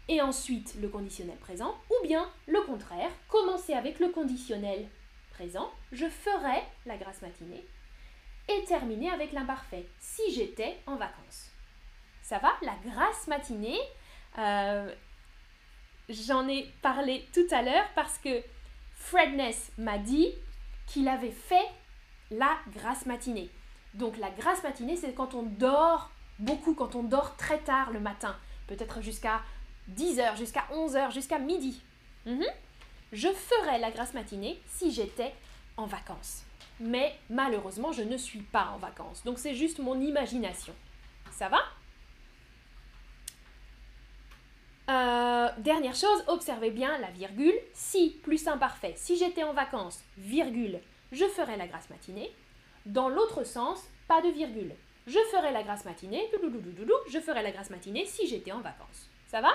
et 0.08 0.20
ensuite 0.20 0.76
le 0.80 0.88
conditionnel 0.88 1.36
présent, 1.38 1.74
ou 1.90 2.06
bien 2.06 2.28
le 2.46 2.60
contraire, 2.62 3.10
commencer 3.28 3.72
avec 3.72 3.98
le 3.98 4.08
conditionnel 4.08 4.88
je 5.92 6.06
ferai 6.08 6.62
la 6.84 6.96
grasse 6.96 7.22
matinée, 7.22 7.64
et 8.48 8.64
terminer 8.64 9.10
avec 9.10 9.32
l'imparfait, 9.32 9.86
si 9.98 10.32
j'étais 10.32 10.78
en 10.86 10.96
vacances. 10.96 11.50
Ça 12.22 12.38
va 12.38 12.52
La 12.62 12.76
grasse 12.84 13.26
matinée, 13.26 13.78
euh, 14.38 14.92
j'en 16.08 16.46
ai 16.48 16.72
parlé 16.82 17.26
tout 17.32 17.46
à 17.50 17.62
l'heure 17.62 17.86
parce 17.94 18.18
que 18.18 18.42
Fredness 18.94 19.72
m'a 19.78 19.98
dit 19.98 20.32
qu'il 20.86 21.08
avait 21.08 21.30
fait 21.30 21.68
la 22.30 22.56
grasse 22.74 23.06
matinée. 23.06 23.50
Donc 23.94 24.16
la 24.18 24.30
grasse 24.30 24.62
matinée, 24.62 24.96
c'est 24.96 25.14
quand 25.14 25.34
on 25.34 25.42
dort 25.42 26.10
beaucoup, 26.38 26.74
quand 26.74 26.94
on 26.94 27.02
dort 27.02 27.36
très 27.36 27.58
tard 27.58 27.92
le 27.92 28.00
matin, 28.00 28.36
peut-être 28.66 29.00
jusqu'à 29.00 29.40
10h, 29.90 30.36
jusqu'à 30.36 30.66
11h, 30.72 31.12
jusqu'à 31.12 31.38
midi. 31.38 31.82
Mhm. 32.26 32.44
Je 33.12 33.28
ferais 33.28 33.78
la 33.78 33.90
grasse 33.90 34.14
matinée 34.14 34.60
si 34.66 34.90
j'étais 34.90 35.32
en 35.76 35.86
vacances. 35.86 36.42
Mais 36.80 37.18
malheureusement, 37.30 37.92
je 37.92 38.02
ne 38.02 38.16
suis 38.16 38.42
pas 38.42 38.72
en 38.74 38.78
vacances. 38.78 39.24
Donc 39.24 39.38
c'est 39.38 39.54
juste 39.54 39.78
mon 39.78 40.00
imagination. 40.00 40.74
Ça 41.30 41.48
va? 41.48 41.60
Euh, 44.88 45.48
dernière 45.58 45.94
chose, 45.94 46.24
observez 46.28 46.70
bien 46.70 46.98
la 46.98 47.10
virgule. 47.10 47.54
Si 47.72 48.18
plus 48.22 48.46
imparfait, 48.46 48.94
si 48.96 49.16
j'étais 49.16 49.42
en 49.42 49.52
vacances, 49.52 50.02
virgule, 50.18 50.80
je 51.12 51.24
ferai 51.24 51.56
la 51.56 51.66
grasse 51.66 51.90
matinée. 51.90 52.32
Dans 52.84 53.08
l'autre 53.08 53.44
sens, 53.44 53.82
pas 54.06 54.20
de 54.22 54.28
virgule. 54.28 54.74
Je 55.06 55.18
ferai 55.30 55.52
la 55.52 55.62
grasse 55.62 55.84
matinée, 55.84 56.28
je 57.08 57.20
ferai 57.20 57.42
la 57.42 57.52
grasse 57.52 57.70
matinée 57.70 58.06
si 58.06 58.26
j'étais 58.26 58.52
en 58.52 58.60
vacances. 58.60 59.08
Ça 59.28 59.40
va? 59.40 59.50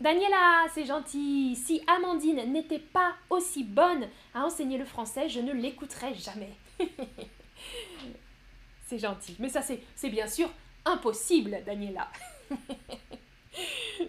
Daniela, 0.00 0.66
c'est 0.74 0.84
gentil. 0.84 1.56
Si 1.56 1.82
Amandine 1.86 2.52
n'était 2.52 2.78
pas 2.78 3.14
aussi 3.30 3.64
bonne 3.64 4.08
à 4.34 4.44
enseigner 4.44 4.76
le 4.76 4.84
français, 4.84 5.28
je 5.28 5.40
ne 5.40 5.52
l'écouterais 5.52 6.14
jamais. 6.14 6.52
c'est 8.86 8.98
gentil. 8.98 9.36
Mais 9.38 9.48
ça, 9.48 9.62
c'est 9.62 10.10
bien 10.10 10.28
sûr 10.28 10.50
impossible, 10.84 11.62
Daniela. 11.64 12.10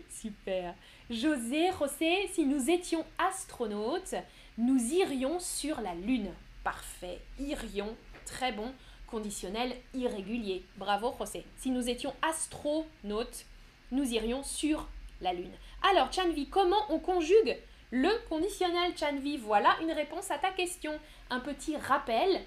Super. 0.09 0.75
José, 1.09 1.69
José, 1.79 2.27
si 2.33 2.45
nous 2.45 2.69
étions 2.69 3.05
astronautes, 3.17 4.15
nous 4.57 4.77
irions 4.91 5.39
sur 5.39 5.79
la 5.79 5.95
Lune. 5.95 6.31
Parfait. 6.65 7.19
Irions. 7.39 7.95
Très 8.25 8.51
bon. 8.51 8.73
Conditionnel 9.07 9.73
irrégulier. 9.93 10.65
Bravo, 10.75 11.15
José. 11.17 11.45
Si 11.59 11.71
nous 11.71 11.87
étions 11.87 12.13
astronautes, 12.21 13.45
nous 13.91 14.03
irions 14.03 14.43
sur 14.43 14.85
la 15.21 15.31
Lune. 15.31 15.53
Alors, 15.83 16.11
Chanvi, 16.11 16.47
comment 16.49 16.85
on 16.89 16.99
conjugue 16.99 17.57
le 17.91 18.09
conditionnel 18.29 18.97
Chanvi? 18.97 19.37
Voilà 19.37 19.77
une 19.81 19.91
réponse 19.91 20.31
à 20.31 20.37
ta 20.37 20.51
question. 20.51 20.99
Un 21.29 21.39
petit 21.39 21.77
rappel 21.77 22.41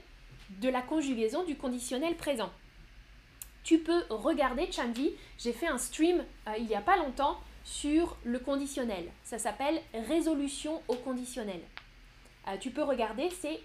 de 0.61 0.69
la 0.69 0.83
conjugaison 0.83 1.45
du 1.45 1.57
conditionnel 1.57 2.17
présent. 2.17 2.51
Tu 3.63 3.79
peux 3.79 4.03
regarder 4.11 4.71
Chanvi, 4.73 5.13
j'ai 5.39 5.53
fait 5.53 5.69
un 5.69 5.79
stream 5.79 6.25
euh, 6.49 6.53
il 6.59 6.67
n'y 6.67 6.75
a 6.75 6.81
pas 6.81 6.97
longtemps 6.97 7.39
sur 7.65 8.17
le 8.25 8.39
conditionnel. 8.39 9.11
Ça 9.23 9.39
s'appelle 9.39 9.81
résolution 9.95 10.83
au 10.89 10.95
conditionnel. 10.97 11.61
Euh, 12.49 12.57
tu 12.59 12.71
peux 12.71 12.83
regarder, 12.83 13.29
c'est 13.31 13.61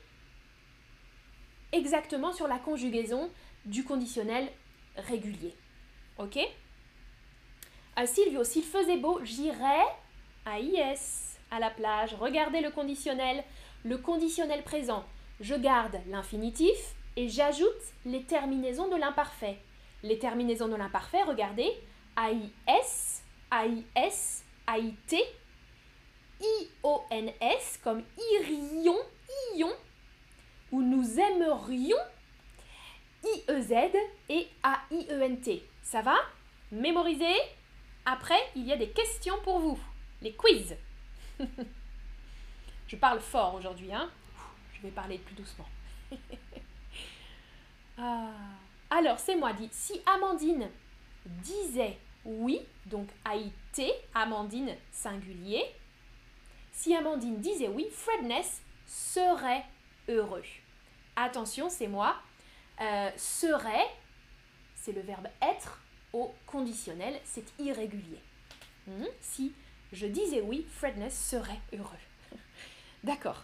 exactement 1.71 2.33
sur 2.33 2.47
la 2.47 2.59
conjugaison 2.59 3.31
du 3.65 3.83
conditionnel 3.83 4.49
régulier. 4.97 5.55
Ok? 6.17 6.37
Euh, 7.99 8.05
Silvio, 8.05 8.43
s'il 8.43 8.63
faisait 8.63 8.97
beau, 8.97 9.19
j'irais 9.23 9.85
à 10.45 10.59
IS, 10.59 11.37
à 11.51 11.59
la 11.59 11.69
plage. 11.69 12.15
Regardez 12.19 12.61
le 12.61 12.71
conditionnel, 12.71 13.43
le 13.83 13.97
conditionnel 13.97 14.63
présent. 14.63 15.03
Je 15.39 15.55
garde 15.55 15.99
l'infinitif 16.09 16.95
et 17.15 17.29
j'ajoute 17.29 17.67
les 18.05 18.23
terminaisons 18.23 18.87
de 18.87 18.95
l'imparfait. 18.95 19.57
Les 20.03 20.19
terminaisons 20.19 20.67
de 20.67 20.75
l'imparfait, 20.75 21.23
regardez, 21.23 21.71
AIS, 22.17 23.23
AIS, 23.51 24.43
AIT, 24.67 25.17
I-O-N-S 26.41 27.79
comme 27.83 28.03
irion, 28.33 28.97
ion, 29.55 29.71
ou 30.71 30.81
nous 30.81 31.19
aimerions, 31.19 31.97
I-E-Z 33.23 33.73
et 34.29 34.47
A-I-E-N-T. 34.63 35.63
Ça 35.81 36.01
va? 36.01 36.15
Mémorisez 36.71 37.35
Après, 38.05 38.39
il 38.55 38.65
y 38.65 38.71
a 38.71 38.77
des 38.77 38.89
questions 38.89 39.35
pour 39.43 39.59
vous. 39.59 39.79
Les 40.21 40.33
quiz. 40.33 40.75
Je 42.87 42.95
parle 42.95 43.19
fort 43.19 43.55
aujourd'hui, 43.55 43.91
hein 43.93 44.09
Je 44.73 44.81
vais 44.81 44.91
parler 44.91 45.17
plus 45.17 45.35
doucement. 45.35 45.67
Ah. 47.97 48.27
Alors, 48.89 49.17
c'est 49.19 49.37
moi 49.37 49.53
dit. 49.53 49.69
Si 49.71 50.01
Amandine 50.05 50.69
disait 51.25 51.97
oui, 52.25 52.59
donc 52.85 53.07
A-I-T, 53.23 53.89
Amandine 54.13 54.75
singulier, 54.91 55.63
Si 56.73 56.93
Amandine 56.93 57.39
disait 57.39 57.69
oui, 57.69 57.87
Fredness 57.89 58.61
serait 58.85 59.63
heureux. 60.09 60.43
Attention, 61.15 61.69
c'est 61.69 61.87
moi. 61.87 62.17
Euh, 62.81 63.09
serait, 63.15 63.87
c'est 64.75 64.91
le 64.91 64.99
verbe 64.99 65.27
être 65.41 65.79
au 66.15 66.33
conditionnel, 66.47 67.19
c'est 67.25 67.45
irrégulier. 67.59 68.21
Hmm? 68.87 69.05
Si 69.19 69.53
je 69.91 70.07
disais 70.07 70.41
oui, 70.41 70.65
Fredness 70.69 71.29
serait 71.29 71.59
heureux. 71.73 71.89
D'accord. 73.03 73.43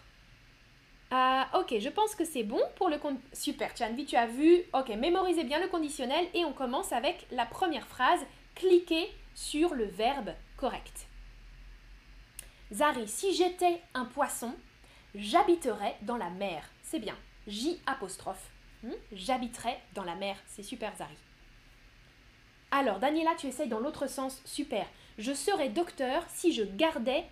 Euh, 1.12 1.42
ok, 1.60 1.78
je 1.78 1.90
pense 1.90 2.14
que 2.14 2.24
c'est 2.24 2.42
bon 2.42 2.60
pour 2.76 2.88
le... 2.88 2.98
Super, 3.34 3.76
Chanvi, 3.76 4.06
tu 4.06 4.16
as 4.16 4.26
vu. 4.26 4.62
Ok, 4.72 4.88
mémorisez 4.88 5.44
bien 5.44 5.60
le 5.60 5.68
conditionnel 5.68 6.26
et 6.32 6.44
on 6.46 6.54
commence 6.54 6.92
avec 6.92 7.26
la 7.30 7.44
première 7.44 7.86
phrase. 7.86 8.20
Cliquez 8.54 9.10
sur 9.34 9.74
le 9.74 9.84
verbe 9.84 10.30
correct. 10.56 11.06
Zari, 12.72 13.06
si 13.06 13.34
j'étais 13.34 13.82
un 13.92 14.06
poisson, 14.06 14.54
j'habiterais 15.14 15.96
dans 16.00 16.16
la 16.16 16.30
mer. 16.30 16.64
C'est 16.82 17.00
bien. 17.00 17.16
J 17.46 17.78
apostrophe. 17.86 18.50
Hmm? 18.82 18.92
J'habiterais 19.12 19.78
dans 19.94 20.04
la 20.04 20.14
mer. 20.14 20.36
C'est 20.46 20.62
super, 20.62 20.96
Zari. 20.96 21.16
Alors, 22.74 22.98
Daniela, 22.98 23.34
tu 23.36 23.48
essayes 23.48 23.68
dans 23.68 23.80
l'autre 23.80 24.06
sens. 24.06 24.40
Super. 24.46 24.86
Je 25.18 25.34
serais 25.34 25.68
docteur 25.68 26.24
si 26.28 26.52
je 26.52 26.62
gardais 26.62 27.26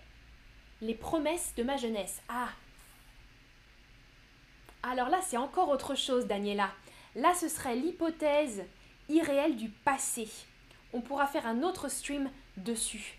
les 0.81 0.93
promesses 0.93 1.55
de 1.57 1.63
ma 1.63 1.77
jeunesse. 1.77 2.21
Ah. 2.29 2.49
Alors 4.83 5.09
là, 5.09 5.19
c'est 5.23 5.37
encore 5.37 5.69
autre 5.69 5.95
chose, 5.95 6.27
Daniela. 6.27 6.69
Là, 7.15 7.33
ce 7.33 7.49
serait 7.49 7.75
l'hypothèse 7.75 8.63
irréelle 9.09 9.57
du 9.57 9.69
passé. 9.69 10.29
On 10.93 11.01
pourra 11.01 11.25
faire 11.25 11.47
un 11.47 11.63
autre 11.63 11.89
stream 11.89 12.29
dessus. 12.57 13.17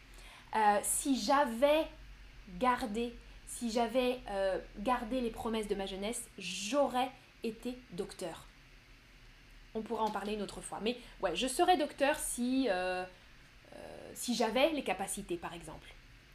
Euh, 0.54 0.78
si 0.84 1.20
j'avais 1.20 1.88
gardé, 2.60 3.16
si 3.48 3.72
j'avais 3.72 4.20
euh, 4.30 4.60
gardé 4.78 5.20
les 5.20 5.30
promesses 5.30 5.66
de 5.66 5.74
ma 5.74 5.86
jeunesse, 5.86 6.22
j'aurais 6.38 7.10
été 7.42 7.76
docteur. 7.90 8.46
On 9.74 9.82
pourra 9.82 10.04
en 10.04 10.10
parler 10.10 10.34
une 10.34 10.42
autre 10.42 10.60
fois. 10.60 10.80
Mais 10.82 10.98
ouais, 11.20 11.34
je 11.34 11.46
serais 11.46 11.76
docteur 11.76 12.18
si, 12.18 12.66
euh, 12.68 13.04
si 14.14 14.34
j'avais 14.34 14.70
les 14.72 14.84
capacités, 14.84 15.36
par 15.36 15.54
exemple. 15.54 15.94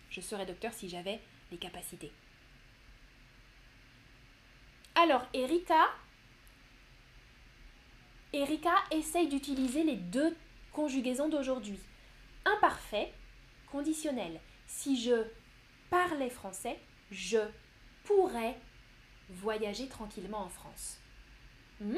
Je 0.10 0.22
serais 0.22 0.46
docteur 0.46 0.74
si 0.74 0.90
j'avais 0.90 1.20
les 1.52 1.58
capacités. 1.58 2.12
Alors, 4.96 5.28
Erika, 5.34 5.90
Erika 8.34 8.74
essaye 8.92 9.28
d'utiliser 9.28 9.84
les 9.84 9.96
deux 9.96 10.36
conjugaisons 10.72 11.30
d'aujourd'hui. 11.30 11.80
Imparfait, 12.46 13.14
conditionnel. 13.72 14.40
Si 14.66 15.00
je 15.02 15.24
parlais 15.90 16.30
français, 16.30 16.80
je 17.12 17.40
pourrais 18.04 18.58
voyager 19.30 19.88
tranquillement 19.88 20.40
en 20.40 20.50
France. 20.50 20.98
Hmm? 21.80 21.98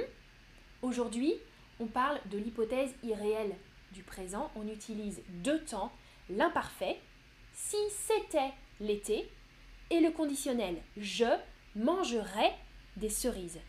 Aujourd'hui, 0.81 1.33
on 1.79 1.87
parle 1.87 2.19
de 2.25 2.37
l'hypothèse 2.37 2.93
irréelle 3.03 3.55
du 3.91 4.03
présent. 4.03 4.51
On 4.55 4.67
utilise 4.67 5.21
deux 5.27 5.63
temps, 5.65 5.91
l'imparfait, 6.29 6.99
si 7.53 7.77
c'était 7.91 8.53
l'été, 8.79 9.29
et 9.89 9.99
le 9.99 10.11
conditionnel, 10.11 10.81
je 10.97 11.25
mangerai 11.75 12.53
des 12.95 13.09
cerises. 13.09 13.59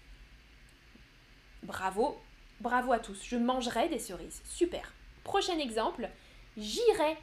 Bravo, 1.62 2.20
bravo 2.60 2.92
à 2.92 2.98
tous, 2.98 3.24
je 3.24 3.36
mangerai 3.36 3.88
des 3.88 3.98
cerises. 3.98 4.42
Super. 4.44 4.92
Prochain 5.24 5.58
exemple, 5.58 6.08
j'irai 6.56 7.16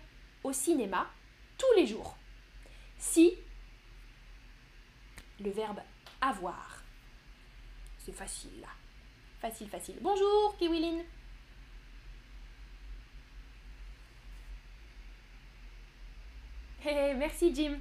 au 0.43 0.51
cinéma 0.51 1.07
tous 1.57 1.73
les 1.75 1.87
jours. 1.87 2.17
Si 2.97 3.35
le 5.39 5.51
verbe 5.51 5.79
avoir. 6.21 6.83
C'est 7.99 8.11
facile 8.11 8.61
là. 8.61 8.69
Facile, 9.39 9.69
facile. 9.69 9.97
Bonjour, 10.01 10.55
Kiwilin. 10.57 11.03
Hey, 16.83 17.15
merci 17.15 17.53
Jim. 17.53 17.77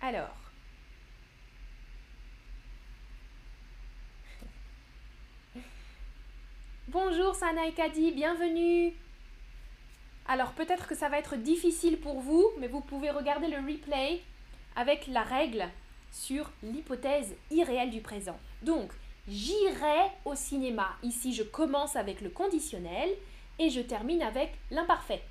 Alors. 0.00 0.36
Bonjour 6.88 7.34
Sana 7.34 7.66
et 7.66 7.72
Kadi, 7.72 8.12
bienvenue. 8.12 8.92
Alors 10.26 10.52
peut-être 10.52 10.86
que 10.86 10.94
ça 10.94 11.08
va 11.08 11.18
être 11.18 11.36
difficile 11.36 11.98
pour 11.98 12.20
vous, 12.20 12.50
mais 12.58 12.68
vous 12.68 12.80
pouvez 12.80 13.10
regarder 13.10 13.48
le 13.48 13.56
replay 13.56 14.20
avec 14.76 15.06
la 15.06 15.22
règle 15.22 15.68
sur 16.12 16.48
l'hypothèse 16.62 17.34
irréelle 17.50 17.90
du 17.90 18.00
présent. 18.00 18.38
Donc, 18.62 18.92
j'irai 19.26 20.12
au 20.24 20.36
cinéma. 20.36 20.96
Ici, 21.02 21.34
je 21.34 21.42
commence 21.42 21.96
avec 21.96 22.20
le 22.20 22.30
conditionnel 22.30 23.10
et 23.58 23.70
je 23.70 23.80
termine 23.80 24.22
avec 24.22 24.52
l'imparfait. 24.70 25.22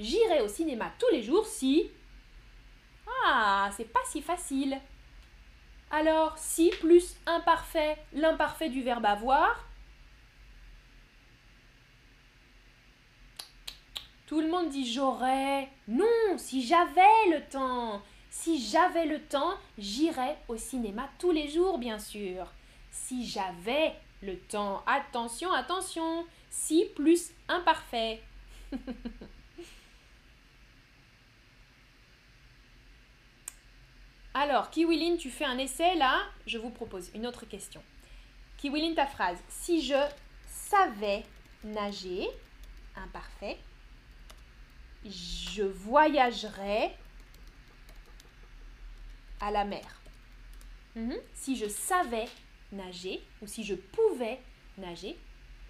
J'irai 0.00 0.40
au 0.40 0.48
cinéma 0.48 0.90
tous 0.98 1.10
les 1.12 1.22
jours 1.22 1.46
si... 1.46 1.90
Ah, 3.24 3.70
c'est 3.76 3.92
pas 3.92 4.00
si 4.10 4.22
facile. 4.22 4.80
Alors, 5.90 6.36
si 6.38 6.70
plus 6.80 7.14
imparfait, 7.26 7.98
l'imparfait 8.12 8.70
du 8.70 8.82
verbe 8.82 9.04
avoir, 9.04 9.68
Tout 14.32 14.40
le 14.40 14.48
monde 14.48 14.70
dit 14.70 14.90
j'aurais. 14.90 15.68
Non, 15.88 16.38
si 16.38 16.62
j'avais 16.62 17.26
le 17.30 17.46
temps. 17.50 18.00
Si 18.34 18.58
j'avais 18.58 19.04
le 19.04 19.20
temps, 19.20 19.58
j'irais 19.76 20.38
au 20.48 20.56
cinéma 20.56 21.08
tous 21.18 21.32
les 21.32 21.50
jours, 21.50 21.76
bien 21.76 21.98
sûr. 21.98 22.50
Si 22.90 23.26
j'avais 23.26 23.94
le 24.22 24.38
temps. 24.38 24.82
Attention, 24.86 25.52
attention. 25.52 26.24
Si 26.48 26.86
plus 26.96 27.30
imparfait. 27.46 28.22
Alors, 34.34 34.70
Kiwilin, 34.70 35.18
tu 35.18 35.28
fais 35.28 35.44
un 35.44 35.58
essai 35.58 35.94
là? 35.96 36.22
Je 36.46 36.56
vous 36.56 36.70
propose 36.70 37.10
une 37.14 37.26
autre 37.26 37.44
question. 37.44 37.82
Kiwilin, 38.56 38.94
ta 38.94 39.06
phrase. 39.06 39.36
Si 39.50 39.82
je 39.82 40.08
savais 40.46 41.22
nager, 41.64 42.26
imparfait, 42.96 43.58
je 45.04 45.64
voyagerais 45.64 46.96
à 49.42 49.50
la 49.50 49.64
mer. 49.64 50.00
Mhm. 50.96 51.16
Si 51.34 51.56
je 51.56 51.66
savais 51.66 52.28
nager 52.70 53.20
ou 53.42 53.46
si 53.46 53.64
je 53.64 53.74
pouvais 53.74 54.40
nager, 54.78 55.18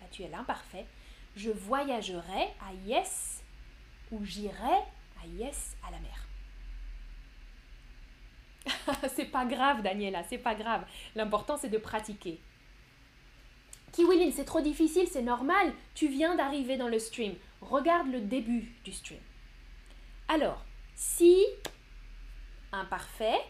là 0.00 0.06
tu 0.12 0.22
es 0.22 0.28
l'imparfait, 0.28 0.86
je 1.34 1.50
voyagerais 1.50 2.54
à 2.60 2.72
Yes 2.86 3.42
ou 4.12 4.24
j'irais 4.24 4.84
à 5.20 5.26
Yes 5.26 5.76
à 5.86 5.90
la 5.90 5.98
mer. 5.98 6.28
c'est 9.16 9.24
pas 9.24 9.44
grave, 9.44 9.82
Daniela, 9.82 10.22
c'est 10.24 10.38
pas 10.38 10.54
grave. 10.54 10.84
L'important, 11.16 11.56
c'est 11.56 11.68
de 11.68 11.78
pratiquer. 11.78 12.38
Kiwilin, 13.92 14.30
c'est 14.30 14.44
trop 14.44 14.60
difficile, 14.60 15.08
c'est 15.10 15.22
normal. 15.22 15.72
Tu 15.94 16.08
viens 16.08 16.34
d'arriver 16.34 16.76
dans 16.76 16.88
le 16.88 16.98
stream. 16.98 17.34
Regarde 17.60 18.08
le 18.08 18.20
début 18.20 18.72
du 18.84 18.92
stream. 18.92 19.20
Alors, 20.28 20.64
si 20.94 21.44
imparfait, 22.72 23.40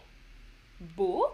beau, 0.95 1.25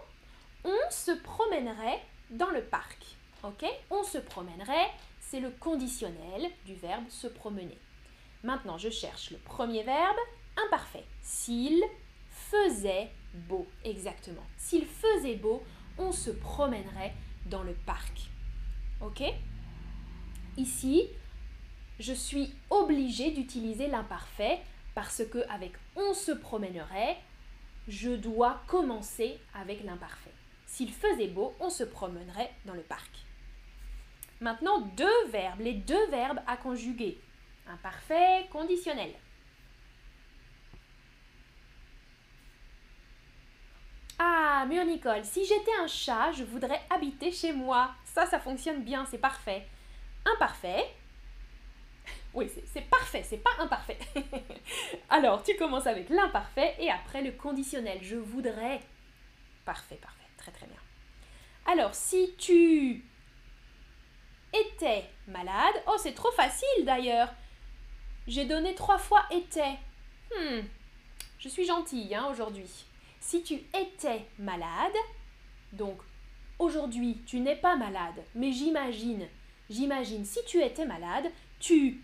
on 0.64 0.90
se 0.90 1.12
promènerait 1.12 2.00
dans 2.30 2.50
le 2.50 2.62
parc. 2.62 3.04
Ok? 3.42 3.64
On 3.90 4.02
se 4.02 4.18
promènerait, 4.18 4.90
c'est 5.20 5.40
le 5.40 5.50
conditionnel 5.50 6.50
du 6.66 6.74
verbe 6.74 7.08
se 7.08 7.26
promener. 7.26 7.78
Maintenant, 8.42 8.78
je 8.78 8.90
cherche 8.90 9.30
le 9.30 9.38
premier 9.38 9.82
verbe, 9.82 10.16
imparfait. 10.66 11.04
S'il 11.22 11.82
faisait 12.30 13.10
beau, 13.34 13.66
exactement. 13.84 14.44
S'il 14.56 14.86
faisait 14.86 15.36
beau, 15.36 15.62
on 15.98 16.12
se 16.12 16.30
promènerait 16.30 17.12
dans 17.46 17.62
le 17.62 17.74
parc. 17.86 18.30
Ok? 19.00 19.22
Ici, 20.56 21.08
je 21.98 22.12
suis 22.12 22.54
obligée 22.70 23.30
d'utiliser 23.30 23.86
l'imparfait 23.86 24.60
parce 24.94 25.22
que 25.24 25.38
avec 25.48 25.72
on 25.96 26.14
se 26.14 26.32
promènerait, 26.32 27.16
je 27.88 28.10
dois 28.10 28.62
commencer 28.66 29.38
avec 29.54 29.84
l'imparfait. 29.84 30.32
S'il 30.66 30.92
faisait 30.92 31.28
beau, 31.28 31.54
on 31.60 31.70
se 31.70 31.84
promènerait 31.84 32.52
dans 32.64 32.74
le 32.74 32.82
parc. 32.82 33.10
Maintenant, 34.40 34.80
deux 34.96 35.26
verbes, 35.28 35.60
les 35.60 35.74
deux 35.74 36.06
verbes 36.08 36.40
à 36.46 36.56
conjuguer. 36.56 37.20
Imparfait, 37.66 38.46
conditionnel. 38.50 39.12
Ah, 44.18 44.64
Mur 44.68 44.84
Nicole, 44.84 45.24
si 45.24 45.44
j'étais 45.44 45.74
un 45.82 45.86
chat, 45.86 46.32
je 46.32 46.44
voudrais 46.44 46.80
habiter 46.90 47.32
chez 47.32 47.52
moi. 47.52 47.94
Ça, 48.04 48.26
ça 48.26 48.38
fonctionne 48.38 48.82
bien, 48.82 49.06
c'est 49.06 49.18
parfait. 49.18 49.66
Imparfait. 50.24 50.94
Oui, 52.32 52.50
c'est 52.72 52.82
parfait, 52.82 53.24
c'est 53.24 53.38
pas 53.38 53.50
imparfait. 53.58 53.98
Alors, 55.10 55.42
tu 55.42 55.56
commences 55.56 55.86
avec 55.86 56.08
l'imparfait 56.10 56.76
et 56.78 56.90
après 56.90 57.22
le 57.22 57.32
conditionnel. 57.32 57.98
Je 58.02 58.16
voudrais. 58.16 58.80
Parfait, 59.64 59.98
parfait, 60.00 60.28
très 60.36 60.52
très 60.52 60.66
bien. 60.66 60.76
Alors, 61.66 61.94
si 61.94 62.34
tu 62.38 63.04
étais 64.52 65.04
malade, 65.26 65.74
oh 65.88 65.96
c'est 65.98 66.14
trop 66.14 66.30
facile 66.32 66.84
d'ailleurs. 66.84 67.32
J'ai 68.26 68.44
donné 68.44 68.74
trois 68.74 68.98
fois 68.98 69.24
était. 69.30 69.78
Hmm, 70.36 70.60
je 71.38 71.48
suis 71.48 71.64
gentille 71.64 72.14
hein, 72.14 72.28
aujourd'hui. 72.30 72.86
Si 73.18 73.42
tu 73.42 73.54
étais 73.74 74.24
malade, 74.38 74.96
donc 75.72 75.98
aujourd'hui 76.58 77.20
tu 77.26 77.40
n'es 77.40 77.56
pas 77.56 77.76
malade, 77.76 78.22
mais 78.34 78.52
j'imagine, 78.52 79.26
j'imagine 79.68 80.24
si 80.24 80.38
tu 80.46 80.62
étais 80.62 80.86
malade, 80.86 81.30
tu 81.58 82.00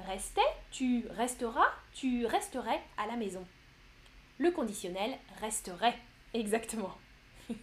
restais, 0.00 0.40
tu 0.70 1.04
resteras, 1.16 1.68
tu 1.92 2.26
resterais 2.26 2.82
à 2.96 3.06
la 3.06 3.16
maison. 3.16 3.46
Le 4.38 4.50
conditionnel 4.50 5.18
resterait, 5.40 5.98
exactement. 6.34 6.96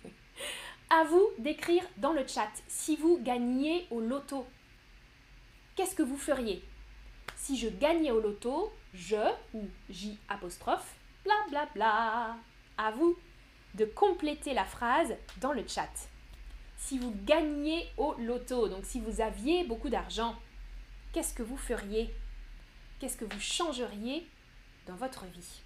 à 0.90 1.04
vous 1.06 1.28
d'écrire 1.40 1.84
dans 1.98 2.14
le 2.14 2.26
chat 2.28 2.52
si 2.68 2.96
vous 2.96 3.18
gagniez 3.22 3.88
au 3.92 4.00
loto. 4.00 4.46
Qu'est-ce 5.76 5.96
que 5.96 6.04
vous 6.04 6.18
feriez? 6.18 6.64
Si 7.36 7.58
je 7.58 7.70
gagnais 7.70 8.12
au 8.12 8.22
loto, 8.22 8.72
je 8.94 9.32
ou 9.54 9.68
J 9.90 10.18
apostrophe, 10.30 10.96
bla 11.24 11.36
bla 11.50 11.68
bla. 11.74 12.38
À 12.78 12.92
vous 12.92 13.18
de 13.76 13.86
compléter 13.86 14.54
la 14.54 14.66
phrase 14.66 15.16
dans 15.42 15.52
le 15.52 15.66
chat. 15.68 15.92
Si 16.78 16.98
vous 16.98 17.14
gagniez 17.26 17.88
au 17.98 18.14
loto, 18.16 18.68
donc 18.68 18.86
si 18.86 19.00
vous 19.00 19.22
aviez 19.22 19.64
beaucoup 19.64 19.90
d'argent, 19.90 20.36
qu'est-ce 21.14 21.34
que 21.34 21.44
vous 21.44 21.58
feriez? 21.58 22.14
Qu'est-ce 23.00 23.18
que 23.18 23.26
vous 23.26 23.40
changeriez 23.40 24.26
dans 24.88 24.96
votre 24.96 25.26
vie? 25.26 25.62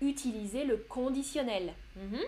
Utilisez 0.00 0.64
le 0.64 0.76
conditionnel. 0.76 1.74
Mhm. 1.96 2.20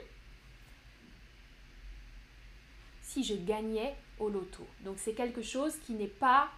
Si 3.02 3.24
je 3.24 3.34
gagnais 3.34 3.96
au 4.18 4.28
loto. 4.28 4.66
Donc 4.84 4.98
c'est 4.98 5.14
quelque 5.14 5.42
chose 5.42 5.76
qui 5.86 5.94
n'est 5.94 6.06
pas 6.06 6.50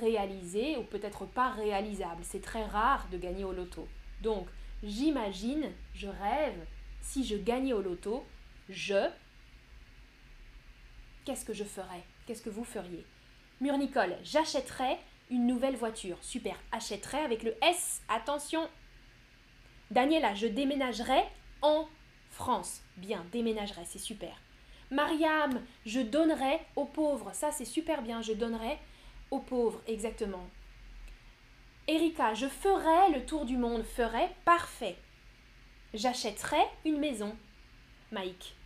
réalisé 0.00 0.76
ou 0.76 0.82
peut-être 0.82 1.26
pas 1.26 1.50
réalisable. 1.50 2.22
C'est 2.24 2.42
très 2.42 2.64
rare 2.64 3.08
de 3.10 3.18
gagner 3.18 3.44
au 3.44 3.52
loto. 3.52 3.86
Donc 4.22 4.48
j'imagine, 4.82 5.70
je 5.94 6.08
rêve, 6.08 6.66
si 7.00 7.24
je 7.24 7.36
gagnais 7.36 7.72
au 7.72 7.82
loto, 7.82 8.24
je... 8.68 9.08
Qu'est-ce 11.24 11.44
que 11.44 11.54
je 11.54 11.64
ferais? 11.64 12.04
Qu'est-ce 12.26 12.42
que 12.42 12.50
vous 12.50 12.64
feriez? 12.64 13.04
Mur 13.60 13.78
Nicole, 13.78 14.16
j'achèterais 14.22 14.98
nouvelle 15.38 15.76
voiture. 15.76 16.18
Super. 16.20 16.56
Achèterais 16.72 17.22
avec 17.22 17.42
le 17.42 17.54
S. 17.62 18.02
Attention. 18.08 18.68
Daniela, 19.90 20.34
je 20.34 20.46
déménagerai 20.46 21.22
en 21.62 21.86
France. 22.30 22.82
Bien, 22.96 23.24
déménagerai, 23.32 23.84
c'est 23.84 23.98
super. 23.98 24.36
Mariam, 24.90 25.62
je 25.86 26.00
donnerai 26.00 26.60
aux 26.76 26.84
pauvres. 26.84 27.30
Ça, 27.32 27.50
c'est 27.50 27.64
super 27.64 28.02
bien. 28.02 28.22
Je 28.22 28.32
donnerai 28.32 28.78
aux 29.30 29.40
pauvres, 29.40 29.80
exactement. 29.86 30.46
Erika, 31.86 32.34
je 32.34 32.46
ferai 32.46 33.12
le 33.12 33.24
tour 33.26 33.44
du 33.44 33.56
monde. 33.56 33.82
Ferai, 33.82 34.28
parfait. 34.44 34.96
J'achèterai 35.92 36.60
une 36.84 36.98
maison. 36.98 37.36
Mike. 38.10 38.56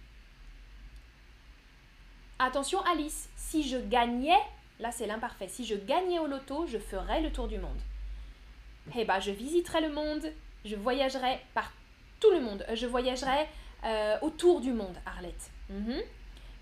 Attention 2.39 2.81
Alice, 2.83 3.29
si 3.37 3.69
je 3.69 3.77
gagnais 3.77 4.39
Là, 4.81 4.93
c'est 4.93 5.07
l'imparfait. 5.07 5.49
Si 5.49 5.65
je 5.65 5.75
gagnais 5.75 6.19
au 6.19 6.27
loto, 6.27 6.67
je 6.67 6.79
ferais 6.79 7.21
le 7.21 7.33
tour 7.33 7.49
du 7.49 7.59
monde. 7.59 7.81
Eh 8.97 9.05
bien, 9.05 9.21
je 9.21 9.31
visiterais 9.31 9.81
le 9.81 9.91
monde, 9.91 10.33
je 10.65 10.77
voyagerais 10.77 11.41
par 11.55 11.73
tout 12.21 12.31
le 12.31 12.41
monde. 12.41 12.65
Je 12.75 12.87
voyagerais 12.87 13.49
euh, 13.85 14.17
autour 14.23 14.61
du 14.61 14.73
monde, 14.73 14.97
Arlette. 15.05 15.51
Mhm. 15.71 16.01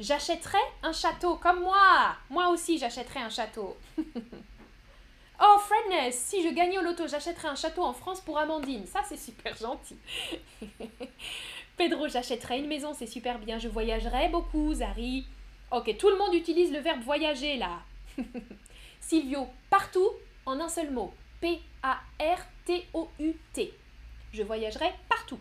J'achèterais 0.00 0.58
un 0.82 0.92
château 0.92 1.36
comme 1.36 1.60
moi. 1.60 2.16
Moi 2.30 2.48
aussi, 2.48 2.78
j'achèterais 2.78 3.20
un 3.20 3.30
château. 3.30 3.76
oh, 3.98 5.58
Fredness, 5.58 6.18
si 6.18 6.42
je 6.42 6.54
gagnais 6.54 6.78
au 6.78 6.82
loto, 6.82 7.06
j'achèterais 7.06 7.48
un 7.48 7.54
château 7.54 7.82
en 7.82 7.92
France 7.92 8.20
pour 8.20 8.38
Amandine. 8.38 8.86
Ça, 8.86 9.00
c'est 9.08 9.16
super 9.16 9.56
gentil. 9.56 9.96
Pedro, 11.76 12.08
j'achèterais 12.08 12.58
une 12.58 12.66
maison, 12.66 12.92
c'est 12.94 13.06
super 13.06 13.38
bien. 13.38 13.58
Je 13.58 13.68
voyagerais 13.68 14.28
beaucoup, 14.28 14.74
Zari. 14.74 15.26
Ok, 15.70 15.96
tout 15.98 16.10
le 16.10 16.16
monde 16.16 16.34
utilise 16.34 16.72
le 16.72 16.78
verbe 16.78 17.02
voyager 17.02 17.56
là. 17.56 17.80
Silvio, 19.00 19.48
partout 19.70 20.10
en 20.44 20.60
un 20.60 20.68
seul 20.68 20.90
mot. 20.90 21.12
P-A-R-T-O-U-T. 21.40 21.72
Je 24.32 24.42
voyagerai 24.42 24.92
partout. 25.08 25.38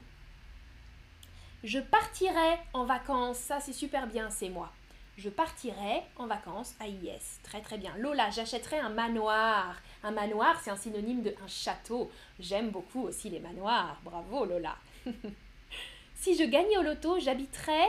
Je 1.64 1.80
partirai 1.80 2.60
en 2.74 2.86
vacances. 2.86 3.38
Ça, 3.38 3.60
c'est 3.60 3.74
super 3.74 4.08
bien, 4.08 4.30
c'est 4.30 4.50
moi. 4.50 4.72
Je 5.18 5.30
partirai 5.30 6.04
en 6.18 6.28
vacances 6.28 6.76
à 6.80 6.88
IS. 6.88 7.40
Très 7.44 7.62
très 7.62 7.78
bien. 7.78 7.96
Lola, 7.98 8.30
j'achèterai 8.30 8.80
un 8.80 8.90
manoir. 8.90 9.78
Un 10.04 10.12
manoir, 10.12 10.60
c'est 10.62 10.72
un 10.72 10.76
synonyme 10.76 11.24
de 11.24 11.34
un 11.42 11.48
château. 11.48 12.12
J'aime 12.40 12.70
beaucoup 12.70 13.04
aussi 13.04 13.30
les 13.30 13.40
manoirs. 13.40 13.98
Bravo 14.04 14.46
Lola. 14.46 14.76
si 16.16 16.36
je 16.36 16.44
gagnais 16.44 16.78
au 16.78 16.82
loto, 16.82 17.18
j'habiterais 17.20 17.88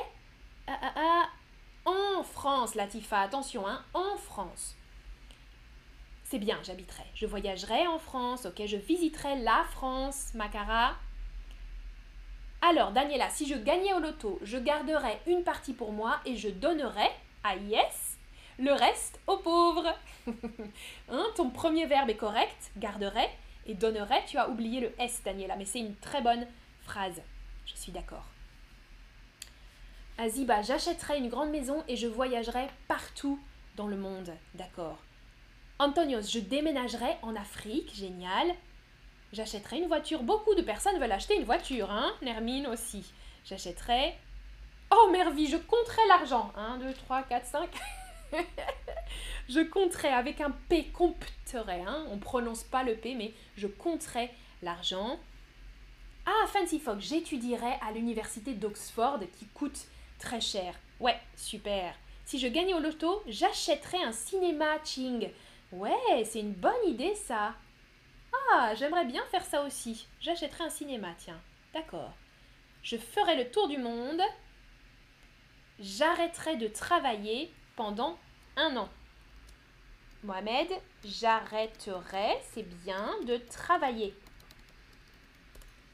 euh, 0.69 0.73
euh, 0.73 1.01
euh, 1.01 1.25
en 2.19 2.23
France, 2.23 2.77
Latifa, 2.77 3.21
attention, 3.21 3.67
hein, 3.67 3.85
en 3.93 4.17
France. 4.17 4.76
C'est 6.29 6.39
bien, 6.41 6.59
j'habiterai. 6.65 7.05
Je 7.15 7.25
voyagerai 7.25 7.87
en 7.87 8.01
France, 8.01 8.47
ok, 8.47 8.67
je 8.67 8.77
visiterai 8.77 9.39
la 9.43 9.65
France, 9.71 10.35
Macara. 10.35 10.97
Alors, 12.61 12.91
Daniela, 12.91 13.31
si 13.31 13.47
je 13.47 13.55
gagnais 13.55 13.95
au 13.95 14.01
loto, 14.01 14.41
je 14.43 14.59
garderais 14.59 15.21
une 15.29 15.45
partie 15.45 15.73
pour 15.73 15.93
moi 15.93 16.19
et 16.27 16.37
je 16.37 16.49
donnerais 16.49 17.13
à 17.45 17.55
Yes 17.55 18.19
le 18.59 18.73
reste 18.73 19.21
aux 19.29 19.37
pauvres. 19.37 19.95
hein, 21.11 21.27
ton 21.37 21.51
premier 21.51 21.87
verbe 21.87 22.11
est 22.11 22.17
correct, 22.17 22.73
garderait, 22.77 23.31
et 23.67 23.75
donnerait, 23.75 24.25
tu 24.27 24.37
as 24.37 24.49
oublié 24.49 24.81
le 24.81 24.93
S, 24.99 25.23
Daniela, 25.25 25.55
mais 25.55 25.65
c'est 25.65 25.79
une 25.79 25.95
très 25.95 26.23
bonne 26.23 26.49
phrase. 26.83 27.23
Je 27.67 27.77
suis 27.77 27.93
d'accord. 27.93 28.25
Aziba, 30.19 30.63
j'achèterai 30.63 31.19
une 31.19 31.29
grande 31.29 31.51
maison 31.51 31.85
et 31.87 31.95
je 31.95 32.09
voyagerai 32.09 32.67
partout 32.89 33.39
dans 33.77 33.87
le 33.87 33.97
monde. 33.97 34.33
D'accord. 34.55 34.99
Antonios, 35.79 36.23
je 36.23 36.39
déménagerai 36.39 37.17
en 37.23 37.37
Afrique. 37.37 37.95
Génial. 37.95 38.55
J'achèterai 39.33 39.79
une 39.79 39.89
voiture. 39.89 40.23
Beaucoup 40.23 40.55
de 40.55 40.63
personnes 40.63 40.99
veulent 40.99 41.13
acheter 41.13 41.37
une 41.37 41.45
voiture, 41.45 41.91
hein 41.91 42.15
Nermine 42.23 42.67
aussi. 42.69 43.13
J'achèterai. 43.45 44.15
Oh, 44.91 45.11
Mervy, 45.11 45.49
je 45.49 45.57
compterai 45.57 46.01
l'argent. 46.09 46.53
1, 46.57 46.79
2, 46.79 46.95
3, 46.95 47.23
4, 47.25 47.47
5. 47.47 47.71
je 49.49 49.61
compterai 49.61 50.09
avec 50.09 50.41
un 50.41 50.51
P, 50.69 50.87
compterai. 50.87 51.83
Hein 51.87 52.07
On 52.11 52.19
prononce 52.19 52.63
pas 52.65 52.83
le 52.83 52.95
P, 52.95 53.15
mais 53.15 53.35
je 53.57 53.67
compterai 53.67 54.31
l'argent. 54.63 55.19
Ah, 56.25 56.47
Fancy 56.49 56.81
Fox, 56.81 57.05
j'étudierai 57.05 57.75
à 57.87 57.93
l'université 57.93 58.55
d'Oxford 58.55 59.21
qui 59.39 59.47
coûte 59.47 59.87
Très 60.19 60.41
cher. 60.41 60.75
Ouais, 60.99 61.21
super. 61.37 61.95
Si 62.25 62.39
je 62.39 62.49
gagnais 62.49 62.75
au 62.75 62.81
loto, 62.81 63.23
j'achèterais 63.27 64.03
un 64.03 64.13
cinéma 64.13 64.83
Ching. 64.83 65.29
Ouais, 65.73 66.25
c'est 66.25 66.41
une 66.41 66.53
bonne 66.53 66.87
idée 66.87 67.15
ça. 67.15 67.55
Ah, 68.53 68.75
j'aimerais 68.75 69.05
bien 69.05 69.25
faire 69.27 69.45
ça 69.45 69.63
aussi. 69.63 70.07
J'achèterais 70.21 70.65
un 70.65 70.71
cinéma, 70.71 71.15
tiens. 71.19 71.41
D'accord. 71.75 72.13
Je 72.83 72.97
ferai 72.97 73.37
le 73.37 73.51
tour 73.51 73.69
du 73.69 73.79
monde. 73.79 74.21
J'arrêterai 75.81 76.57
de 76.57 76.69
travailler 76.69 77.53
pendant 77.75 78.19
un 78.57 78.77
an. 78.77 78.89
Mohamed, 80.23 80.69
j'arrêterai, 81.05 82.41
c'est 82.53 82.63
bien, 82.85 83.15
de 83.27 83.37
travailler 83.37 84.15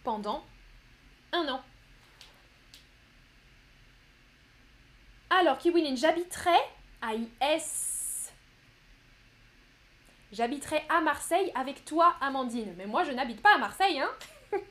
pendant 0.04 0.44
un 1.32 1.48
an. 1.48 1.62
Alors, 5.30 5.58
Kiwilin, 5.58 5.96
j'habiterai 5.96 6.58
à 7.00 7.14
IS. 7.14 7.91
J'habiterai 10.32 10.82
à 10.88 11.02
Marseille 11.02 11.52
avec 11.54 11.84
toi, 11.84 12.16
Amandine. 12.20 12.74
Mais 12.78 12.86
moi, 12.86 13.04
je 13.04 13.12
n'habite 13.12 13.42
pas 13.42 13.54
à 13.54 13.58
Marseille, 13.58 14.00
hein 14.00 14.10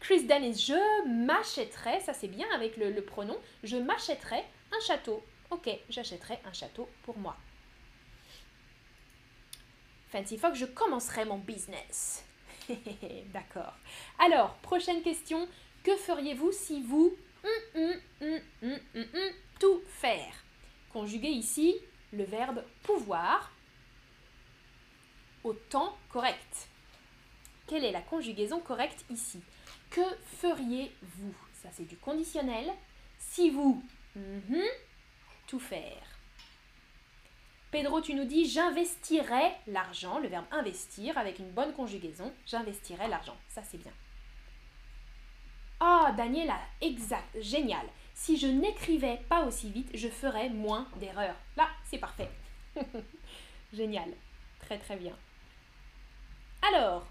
Chris 0.00 0.24
Dennis, 0.24 0.64
je 0.66 1.08
m'achèterai, 1.08 2.00
ça 2.00 2.12
c'est 2.14 2.28
bien 2.28 2.46
avec 2.54 2.76
le, 2.76 3.00
pronom, 3.00 3.36
je 3.64 3.76
m'achèterai 3.76 4.44
un 4.72 4.80
château. 4.86 5.22
Ok, 5.50 5.68
j'achèterai 5.88 6.38
un 6.44 6.52
château 6.52 6.88
pour 7.02 7.18
moi. 7.18 7.36
Fancy 10.10 10.38
Fox, 10.38 10.58
je 10.58 10.66
commencerai 10.66 11.24
mon 11.24 11.38
business. 11.38 12.24
D'accord. 13.32 13.74
Alors, 14.18 14.54
prochaine 14.56 15.02
question. 15.02 15.48
Que 15.82 15.96
feriez-vous 15.96 16.52
si 16.52 16.82
vous 16.82 17.16
tout 19.58 19.82
faire? 19.86 20.32
Conjuguer 20.92 21.28
ici 21.28 21.76
le 22.12 22.24
verbe 22.24 22.64
pouvoir. 22.82 23.52
Au 25.44 25.52
temps 25.52 25.96
correct. 26.10 26.68
Quelle 27.66 27.84
est 27.84 27.92
la 27.92 28.00
conjugaison 28.00 28.60
correcte 28.60 29.04
ici? 29.10 29.40
Que 29.90 30.02
feriez-vous? 30.40 31.34
Ça, 31.62 31.68
c'est 31.72 31.86
du 31.86 31.96
conditionnel. 31.96 32.70
Si 33.18 33.50
vous, 33.50 33.82
mhm, 34.16 34.62
tout 35.46 35.60
faire. 35.60 36.02
Pedro, 37.70 38.00
tu 38.00 38.14
nous 38.14 38.24
dis 38.24 38.48
j'investirais 38.48 39.54
l'argent, 39.66 40.18
le 40.18 40.28
verbe 40.28 40.46
investir 40.50 41.18
avec 41.18 41.38
une 41.38 41.50
bonne 41.50 41.74
conjugaison. 41.74 42.32
J'investirais 42.46 43.08
l'argent. 43.08 43.36
Ça, 43.48 43.62
c'est 43.62 43.78
bien. 43.78 43.92
Ah, 45.80 46.12
Daniela, 46.16 46.58
exact, 46.80 47.40
génial. 47.40 47.86
Si 48.14 48.36
je 48.36 48.46
n'écrivais 48.46 49.20
pas 49.28 49.44
aussi 49.44 49.70
vite, 49.70 49.90
je 49.94 50.08
ferais 50.08 50.48
moins 50.48 50.88
d'erreurs. 50.96 51.36
Là, 51.56 51.68
c'est 51.84 51.98
parfait. 51.98 52.30
génial. 53.72 54.10
Très 54.60 54.78
très 54.78 54.96
bien. 54.96 55.14
Alors, 56.62 57.06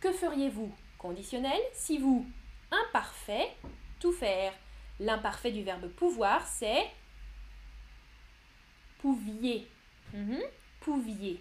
que 0.00 0.12
feriez-vous 0.12 0.72
Conditionnel, 0.98 1.60
si 1.72 1.98
vous, 1.98 2.26
imparfait, 2.70 3.54
tout 4.00 4.12
faire? 4.12 4.52
L'imparfait 4.98 5.52
du 5.52 5.62
verbe 5.62 5.88
pouvoir, 5.88 6.46
c'est 6.46 6.90
pouviez. 8.98 9.68
Mhm. 10.12 10.40
Pouviez. 10.80 11.40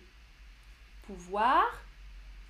Pouvoir, 1.07 1.65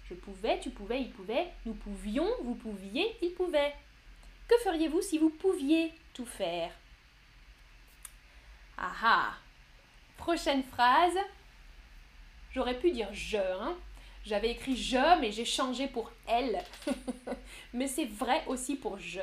je 0.09 0.13
pouvais, 0.13 0.59
tu 0.59 0.69
pouvais, 0.69 1.01
il 1.01 1.11
pouvait, 1.11 1.47
nous 1.65 1.73
pouvions, 1.73 2.29
vous 2.41 2.55
pouviez, 2.55 3.17
il 3.21 3.33
pouvait. 3.33 3.73
Que 4.47 4.57
feriez-vous 4.63 5.01
si 5.01 5.17
vous 5.17 5.29
pouviez 5.29 5.93
tout 6.13 6.25
faire? 6.25 6.71
Ah 8.77 8.93
ah 9.03 9.33
Prochaine 10.17 10.63
phrase. 10.63 11.17
J'aurais 12.51 12.79
pu 12.79 12.91
dire 12.91 13.09
je, 13.13 13.37
hein. 13.37 13.75
J'avais 14.25 14.51
écrit 14.51 14.75
je, 14.75 15.19
mais 15.21 15.31
j'ai 15.31 15.45
changé 15.45 15.87
pour 15.87 16.11
elle. 16.27 16.63
mais 17.73 17.87
c'est 17.87 18.05
vrai 18.05 18.43
aussi 18.47 18.75
pour 18.75 18.97
je. 18.97 19.21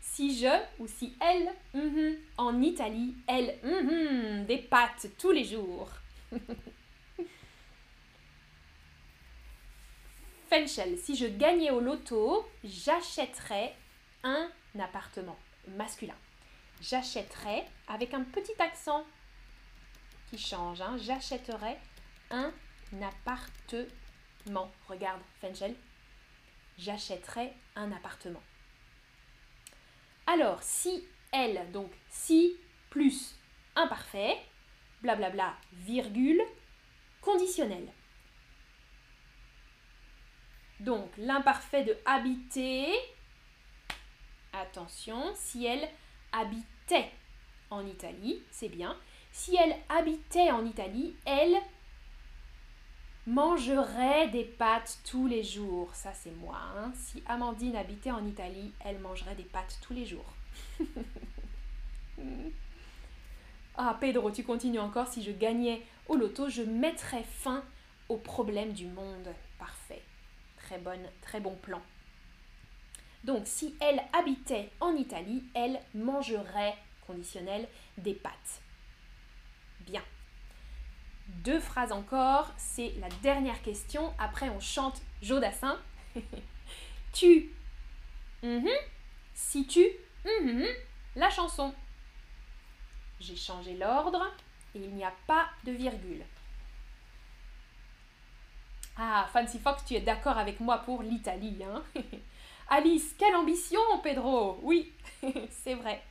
Si 0.00 0.36
je 0.36 0.60
ou 0.78 0.88
si 0.88 1.16
elle, 1.20 1.52
mhm. 1.72 2.16
en 2.36 2.60
Italie, 2.60 3.14
elle, 3.28 3.56
mhm, 3.62 4.44
des 4.46 4.58
pâtes 4.58 5.06
tous 5.18 5.30
les 5.30 5.44
jours. 5.44 5.88
Fenchel, 10.50 10.98
si 10.98 11.16
je 11.16 11.26
gagnais 11.26 11.70
au 11.70 11.80
loto, 11.80 12.44
j'achèterais 12.64 13.74
un 14.24 14.50
appartement 14.78 15.38
masculin. 15.68 16.16
J'achèterais, 16.80 17.66
avec 17.88 18.14
un 18.14 18.24
petit 18.24 18.60
accent 18.60 19.04
qui 20.28 20.38
change, 20.38 20.80
hein, 20.80 20.96
j'achèterais 20.98 21.78
un 22.30 22.52
appartement. 23.00 23.86
Regarde, 24.88 25.22
Fenchel, 25.40 25.74
j'achèterais 26.78 27.54
un 27.76 27.90
appartement. 27.92 28.42
Alors, 30.26 30.62
si 30.62 31.06
elle, 31.32 31.70
donc 31.72 31.90
si 32.10 32.56
plus 32.90 33.36
imparfait, 33.74 34.36
blablabla, 35.02 35.56
virgule, 35.72 36.42
conditionnel. 37.20 37.88
Donc, 40.80 41.10
l'imparfait 41.16 41.84
de 41.84 41.96
habiter, 42.04 42.92
attention, 44.52 45.32
si 45.34 45.64
elle 45.64 45.88
habitait 46.32 47.10
en 47.70 47.86
Italie, 47.86 48.42
c'est 48.50 48.68
bien. 48.68 48.96
Si 49.32 49.56
elle 49.56 49.76
habitait 49.88 50.50
en 50.50 50.64
Italie, 50.64 51.16
elle 51.24 51.56
mangerait 53.26 54.28
des 54.28 54.44
pâtes 54.44 54.98
tous 55.04 55.26
les 55.26 55.42
jours. 55.42 55.94
Ça, 55.94 56.12
c'est 56.12 56.34
moi. 56.36 56.58
Hein. 56.76 56.92
Si 56.94 57.22
Amandine 57.26 57.76
habitait 57.76 58.10
en 58.10 58.26
Italie, 58.26 58.72
elle 58.84 58.98
mangerait 58.98 59.34
des 59.34 59.44
pâtes 59.44 59.78
tous 59.82 59.94
les 59.94 60.04
jours. 60.04 60.32
ah, 63.76 63.96
Pedro, 64.00 64.30
tu 64.30 64.44
continues 64.44 64.78
encore. 64.78 65.08
Si 65.08 65.22
je 65.22 65.32
gagnais 65.32 65.82
au 66.08 66.16
loto, 66.16 66.48
je 66.48 66.62
mettrais 66.62 67.24
fin 67.24 67.64
aux 68.08 68.18
problèmes 68.18 68.72
du 68.72 68.86
monde. 68.86 69.28
Parfait. 69.58 70.02
Très, 70.58 70.78
bonne, 70.78 71.06
très 71.22 71.40
bon 71.40 71.54
plan. 71.56 71.80
Donc, 73.24 73.42
si 73.46 73.74
elle 73.80 74.02
habitait 74.12 74.70
en 74.80 74.94
Italie, 74.94 75.42
elle 75.54 75.80
mangerait, 75.94 76.76
conditionnel, 77.06 77.66
des 77.96 78.12
pâtes. 78.12 78.60
Bien. 79.80 80.02
Deux 81.26 81.60
phrases 81.60 81.92
encore, 81.92 82.52
c'est 82.56 82.92
la 83.00 83.08
dernière 83.22 83.60
question. 83.62 84.12
Après, 84.18 84.50
on 84.50 84.60
chante 84.60 85.00
Jodassin. 85.22 85.78
tu, 87.12 87.50
mhm. 88.42 88.68
si 89.34 89.66
tu, 89.66 89.86
mhm. 90.24 90.66
la 91.16 91.30
chanson. 91.30 91.74
J'ai 93.20 93.36
changé 93.36 93.74
l'ordre 93.76 94.30
et 94.74 94.80
il 94.80 94.94
n'y 94.94 95.04
a 95.04 95.12
pas 95.26 95.46
de 95.64 95.72
virgule. 95.72 96.24
Ah, 98.96 99.28
Fancy 99.32 99.58
Fox, 99.58 99.84
tu 99.84 99.94
es 99.94 100.00
d'accord 100.00 100.38
avec 100.38 100.60
moi 100.60 100.78
pour 100.78 101.02
l'Italie, 101.02 101.58
hein? 101.64 101.82
Alice, 102.68 103.14
quelle 103.18 103.34
ambition, 103.34 103.80
Pedro? 104.02 104.58
Oui, 104.62 104.92
c'est 105.50 105.74
vrai. 105.74 106.02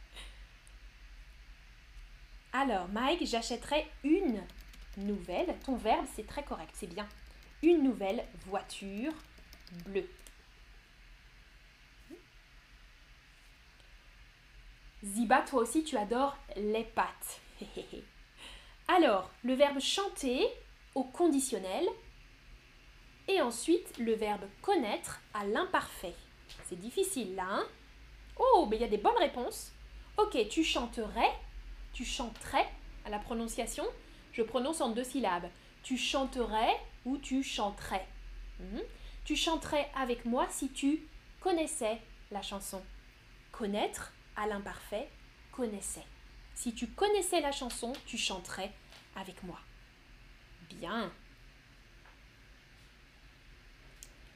Alors, 2.52 2.88
Mike, 2.90 3.26
j'achèterai 3.26 3.88
une 4.04 4.42
nouvelle. 4.98 5.56
Ton 5.66 5.76
verbe, 5.76 6.06
c'est 6.16 6.28
très 6.28 6.44
correct, 6.44 6.72
c'est 6.74 6.88
bien. 6.88 7.08
Une 7.62 7.84
nouvelle 7.84 8.26
voiture 8.46 9.14
bleue. 9.86 10.10
Ziba, 15.04 15.42
toi 15.42 15.62
aussi, 15.62 15.84
tu 15.84 15.98
adores 15.98 16.38
les 16.56 16.86
pâtes. 16.86 17.42
Alors, 18.88 19.32
le 19.44 19.54
verbe 19.54 19.80
chanter 19.80 20.48
au 20.96 21.04
conditionnel 21.04 21.86
et 23.28 23.42
ensuite 23.42 23.98
le 23.98 24.14
verbe 24.14 24.46
connaître 24.62 25.22
à 25.34 25.46
l'imparfait. 25.46 26.16
C'est 26.66 26.80
difficile 26.80 27.36
là, 27.36 27.48
hein? 27.50 27.68
Oh, 28.38 28.68
mais 28.70 28.78
il 28.78 28.82
y 28.82 28.86
a 28.86 28.90
des 28.90 28.98
bonnes 28.98 29.18
réponses. 29.18 29.72
Ok, 30.18 30.38
tu 30.50 30.64
chanterais, 30.64 31.32
tu 31.94 32.06
chanterais 32.06 32.68
à 33.06 33.10
la 33.10 33.20
prononciation. 33.20 33.86
Je 34.34 34.42
prononce 34.42 34.82
en 34.82 34.90
deux 34.90 35.04
syllabes. 35.04 35.48
Tu 35.84 35.98
chanterais 35.98 36.76
ou 37.06 37.18
tu 37.18 37.44
chanterais. 37.44 38.06
Mhm. 38.60 38.82
Tu 39.26 39.36
chanterais 39.36 39.90
avec 39.96 40.26
moi 40.26 40.48
si 40.50 40.70
tu 40.70 41.08
connaissais 41.40 42.00
la 42.32 42.42
chanson. 42.42 42.82
Connaître 43.52 44.12
à 44.36 44.48
l'imparfait, 44.48 45.10
connaissais. 45.52 46.06
Si 46.56 46.74
tu 46.74 46.88
connaissais 46.88 47.42
la 47.42 47.52
chanson, 47.52 47.94
tu 48.06 48.18
chanterais 48.18 48.72
avec 49.16 49.44
moi. 49.44 49.60
Bien. 50.70 51.12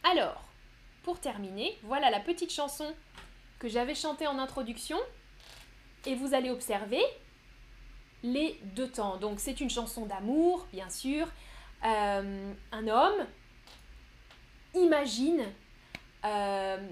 Alors, 0.03 0.43
pour 1.03 1.19
terminer, 1.19 1.77
voilà 1.83 2.10
la 2.10 2.19
petite 2.19 2.51
chanson 2.51 2.95
que 3.60 3.67
j'avais 3.67 3.95
chantée 3.95 4.27
en 4.27 4.38
introduction. 4.39 4.97
Et 6.05 6.15
vous 6.15 6.33
allez 6.33 6.49
observer 6.49 7.01
les 8.23 8.60
deux 8.75 8.89
temps. 8.89 9.17
Donc 9.17 9.39
c'est 9.39 9.60
une 9.60 9.69
chanson 9.69 10.06
d'amour, 10.06 10.67
bien 10.71 10.89
sûr. 10.89 11.27
Euh, 11.86 12.53
un 12.71 12.88
homme 12.88 13.27
imagine 14.73 15.45
euh, 16.25 16.88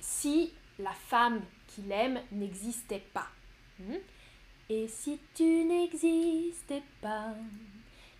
si 0.00 0.52
la 0.78 0.92
femme 0.92 1.42
qu'il 1.68 1.90
aime 1.92 2.20
n'existait 2.32 3.04
pas. 3.12 3.28
Hmm? 3.78 3.96
Et 4.68 4.88
si 4.88 5.20
tu 5.34 5.64
n'existais 5.64 6.82
pas, 7.00 7.34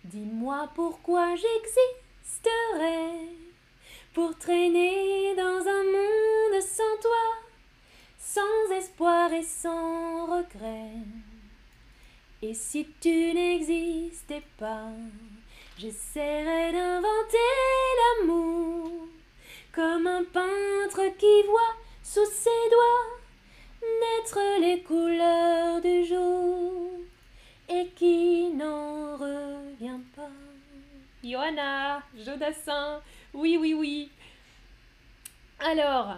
dis-moi 0.03 0.69
pourquoi 0.75 1.35
j'existerais 1.35 3.27
pour 4.13 4.37
traîner 4.37 5.35
dans 5.35 5.41
un 5.41 5.83
monde 5.83 6.61
sans 6.61 7.01
toi, 7.01 7.37
sans 8.19 8.71
espoir 8.75 9.33
et 9.33 9.43
sans 9.43 10.27
regret. 10.27 10.91
Et 12.45 12.53
si 12.53 12.85
tu 12.99 13.33
n'existais 13.33 14.43
pas, 14.57 14.89
j'essaierais 15.77 16.73
d'inventer 16.73 17.37
l'amour, 18.19 19.07
comme 19.71 20.07
un 20.07 20.25
peintre 20.25 21.17
qui 21.17 21.47
voit 21.47 21.77
sous 22.03 22.25
ses 22.25 22.69
doigts 22.69 23.21
naître 23.81 24.59
les 24.59 24.81
couleurs 24.83 25.79
du 25.79 26.03
jour 26.03 26.91
et 27.69 27.87
qui 27.95 28.49
n'en 28.49 29.15
revient 29.15 30.01
pas. 30.13 30.29
Johanna, 31.23 32.03
Jodassin, 32.25 32.99
oui, 33.33 33.57
oui, 33.57 33.73
oui. 33.73 34.11
Alors, 35.61 36.17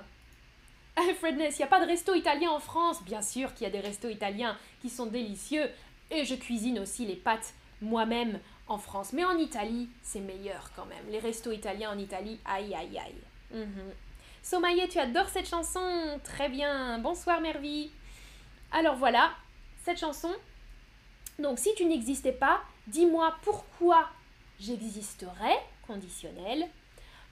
Alfredness, 0.95 1.57
il 1.57 1.61
n'y 1.61 1.65
a 1.65 1.67
pas 1.67 1.81
de 1.81 1.87
resto 1.87 2.15
italien 2.15 2.49
en 2.49 2.59
France? 2.59 3.03
Bien 3.03 3.21
sûr 3.21 3.53
qu'il 3.53 3.65
y 3.65 3.67
a 3.67 3.69
des 3.69 3.85
restos 3.85 4.09
italiens 4.09 4.57
qui 4.81 4.89
sont 4.89 5.05
délicieux. 5.05 5.69
Et 6.11 6.25
je 6.25 6.35
cuisine 6.35 6.79
aussi 6.79 7.05
les 7.05 7.15
pâtes 7.15 7.53
moi-même 7.81 8.39
en 8.67 8.77
France. 8.77 9.13
Mais 9.13 9.25
en 9.25 9.37
Italie, 9.37 9.89
c'est 10.01 10.19
meilleur 10.19 10.71
quand 10.75 10.85
même. 10.85 11.09
Les 11.09 11.19
restos 11.19 11.51
italiens 11.51 11.91
en 11.91 11.97
Italie, 11.97 12.39
aïe 12.45 12.73
aïe 12.73 12.99
aïe. 12.99 13.65
Somaye, 14.43 14.87
tu 14.87 14.99
adores 14.99 15.29
cette 15.29 15.47
chanson? 15.49 16.19
Très 16.23 16.49
bien. 16.49 16.99
Bonsoir 16.99 17.41
Mervy. 17.41 17.91
Alors 18.71 18.95
voilà, 18.95 19.31
cette 19.83 19.99
chanson. 19.99 20.31
Donc 21.39 21.59
si 21.59 21.73
tu 21.75 21.85
n'existais 21.85 22.31
pas, 22.31 22.61
dis-moi 22.87 23.35
pourquoi 23.43 24.07
j'existerais, 24.59 25.57
conditionnel, 25.87 26.67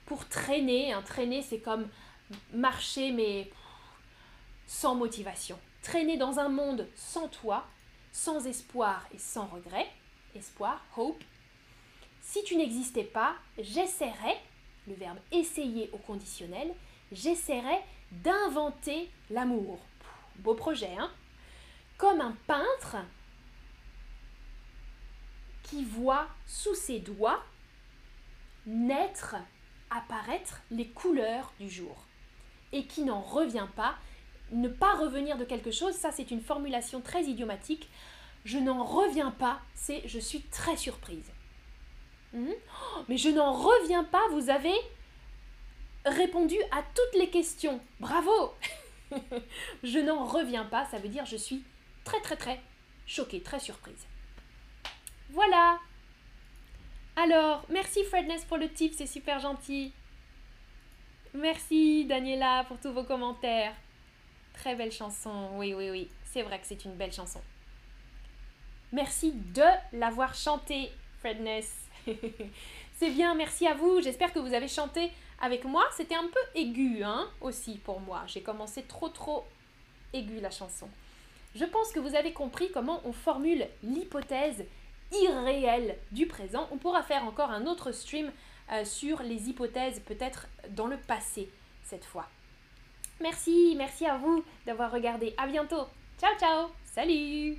pour 0.06 0.28
traîner. 0.28 0.92
Un 0.92 1.02
traîner, 1.02 1.42
c'est 1.42 1.60
comme 1.60 1.88
marcher 2.52 3.12
mais 3.12 3.50
sans 4.66 4.94
motivation. 4.94 5.58
Traîner 5.82 6.16
dans 6.16 6.38
un 6.38 6.48
monde 6.48 6.88
sans 6.96 7.28
toi, 7.28 7.66
sans 8.14 8.46
espoir 8.46 9.06
et 9.12 9.18
sans 9.18 9.46
regret. 9.46 9.90
Espoir, 10.34 10.80
hope. 10.96 11.22
Si 12.22 12.42
tu 12.44 12.56
n'existais 12.56 13.04
pas, 13.04 13.34
j'essaierais, 13.58 14.40
le 14.86 14.94
verbe 14.94 15.18
essayer 15.32 15.90
au 15.92 15.98
conditionnel, 15.98 16.72
j'essaierais 17.12 17.82
d'inventer 18.12 19.10
l'amour. 19.30 19.78
Beau 20.36 20.54
projet, 20.54 20.94
hein 20.98 21.10
Comme 21.98 22.20
un 22.20 22.36
peintre 22.46 22.96
qui 25.64 25.84
voit 25.84 26.28
sous 26.46 26.74
ses 26.74 27.00
doigts 27.00 27.42
naître, 28.66 29.36
apparaître 29.90 30.62
les 30.70 30.88
couleurs 30.88 31.52
du 31.58 31.68
jour 31.68 31.96
et 32.72 32.86
qui 32.86 33.02
n'en 33.02 33.20
revient 33.20 33.68
pas. 33.74 33.96
Ne 34.52 34.68
pas 34.68 34.94
revenir 34.94 35.36
de 35.36 35.44
quelque 35.44 35.70
chose, 35.70 35.94
ça 35.94 36.10
c'est 36.12 36.30
une 36.30 36.40
formulation 36.40 37.00
très 37.00 37.24
idiomatique. 37.24 37.88
Je 38.44 38.58
n'en 38.58 38.84
reviens 38.84 39.30
pas, 39.30 39.60
c'est 39.74 40.02
je 40.06 40.18
suis 40.18 40.42
très 40.42 40.76
surprise. 40.76 41.32
Hmm? 42.32 42.50
Oh, 42.50 43.00
mais 43.08 43.16
je 43.16 43.30
n'en 43.30 43.52
reviens 43.52 44.04
pas, 44.04 44.22
vous 44.32 44.50
avez 44.50 44.74
répondu 46.04 46.56
à 46.72 46.82
toutes 46.82 47.20
les 47.20 47.30
questions. 47.30 47.80
Bravo 48.00 48.54
Je 49.82 49.98
n'en 49.98 50.24
reviens 50.24 50.64
pas, 50.64 50.84
ça 50.86 50.98
veut 50.98 51.08
dire 51.08 51.24
je 51.24 51.36
suis 51.36 51.64
très 52.04 52.20
très 52.20 52.36
très 52.36 52.60
choquée, 53.06 53.40
très 53.40 53.60
surprise. 53.60 54.06
Voilà 55.30 55.78
Alors, 57.16 57.64
merci 57.70 58.04
Fredness 58.04 58.44
pour 58.44 58.58
le 58.58 58.68
tip, 58.68 58.92
c'est 58.94 59.06
super 59.06 59.40
gentil. 59.40 59.92
Merci 61.32 62.04
Daniela 62.04 62.64
pour 62.68 62.78
tous 62.78 62.92
vos 62.92 63.04
commentaires. 63.04 63.74
Très 64.54 64.74
belle 64.74 64.92
chanson, 64.92 65.50
oui, 65.54 65.74
oui, 65.74 65.90
oui, 65.90 66.08
c'est 66.24 66.42
vrai 66.42 66.58
que 66.58 66.66
c'est 66.66 66.84
une 66.84 66.94
belle 66.94 67.12
chanson. 67.12 67.40
Merci 68.92 69.32
de 69.32 69.64
l'avoir 69.92 70.34
chantée, 70.34 70.90
Fredness. 71.18 71.88
c'est 72.96 73.10
bien, 73.10 73.34
merci 73.34 73.66
à 73.66 73.74
vous. 73.74 74.00
J'espère 74.00 74.32
que 74.32 74.38
vous 74.38 74.54
avez 74.54 74.68
chanté 74.68 75.10
avec 75.40 75.64
moi. 75.64 75.84
C'était 75.96 76.14
un 76.14 76.28
peu 76.28 76.58
aigu, 76.58 77.02
hein, 77.02 77.28
aussi 77.40 77.78
pour 77.78 78.00
moi. 78.00 78.22
J'ai 78.26 78.42
commencé 78.42 78.82
trop, 78.82 79.08
trop 79.08 79.44
aigu 80.12 80.40
la 80.40 80.50
chanson. 80.50 80.88
Je 81.54 81.64
pense 81.64 81.92
que 81.92 82.00
vous 82.00 82.14
avez 82.14 82.32
compris 82.32 82.70
comment 82.72 83.00
on 83.04 83.12
formule 83.12 83.66
l'hypothèse 83.82 84.64
irréelle 85.12 85.96
du 86.12 86.26
présent. 86.26 86.68
On 86.72 86.76
pourra 86.76 87.02
faire 87.02 87.24
encore 87.24 87.50
un 87.50 87.66
autre 87.66 87.92
stream 87.92 88.30
euh, 88.72 88.84
sur 88.84 89.22
les 89.22 89.48
hypothèses 89.48 90.00
peut-être 90.00 90.48
dans 90.70 90.86
le 90.86 90.96
passé 90.96 91.50
cette 91.84 92.04
fois. 92.04 92.28
Merci, 93.20 93.74
merci 93.76 94.06
à 94.06 94.16
vous 94.16 94.44
d'avoir 94.66 94.90
regardé. 94.90 95.34
À 95.36 95.46
bientôt. 95.46 95.86
Ciao, 96.18 96.34
ciao. 96.38 96.68
Salut 96.84 97.56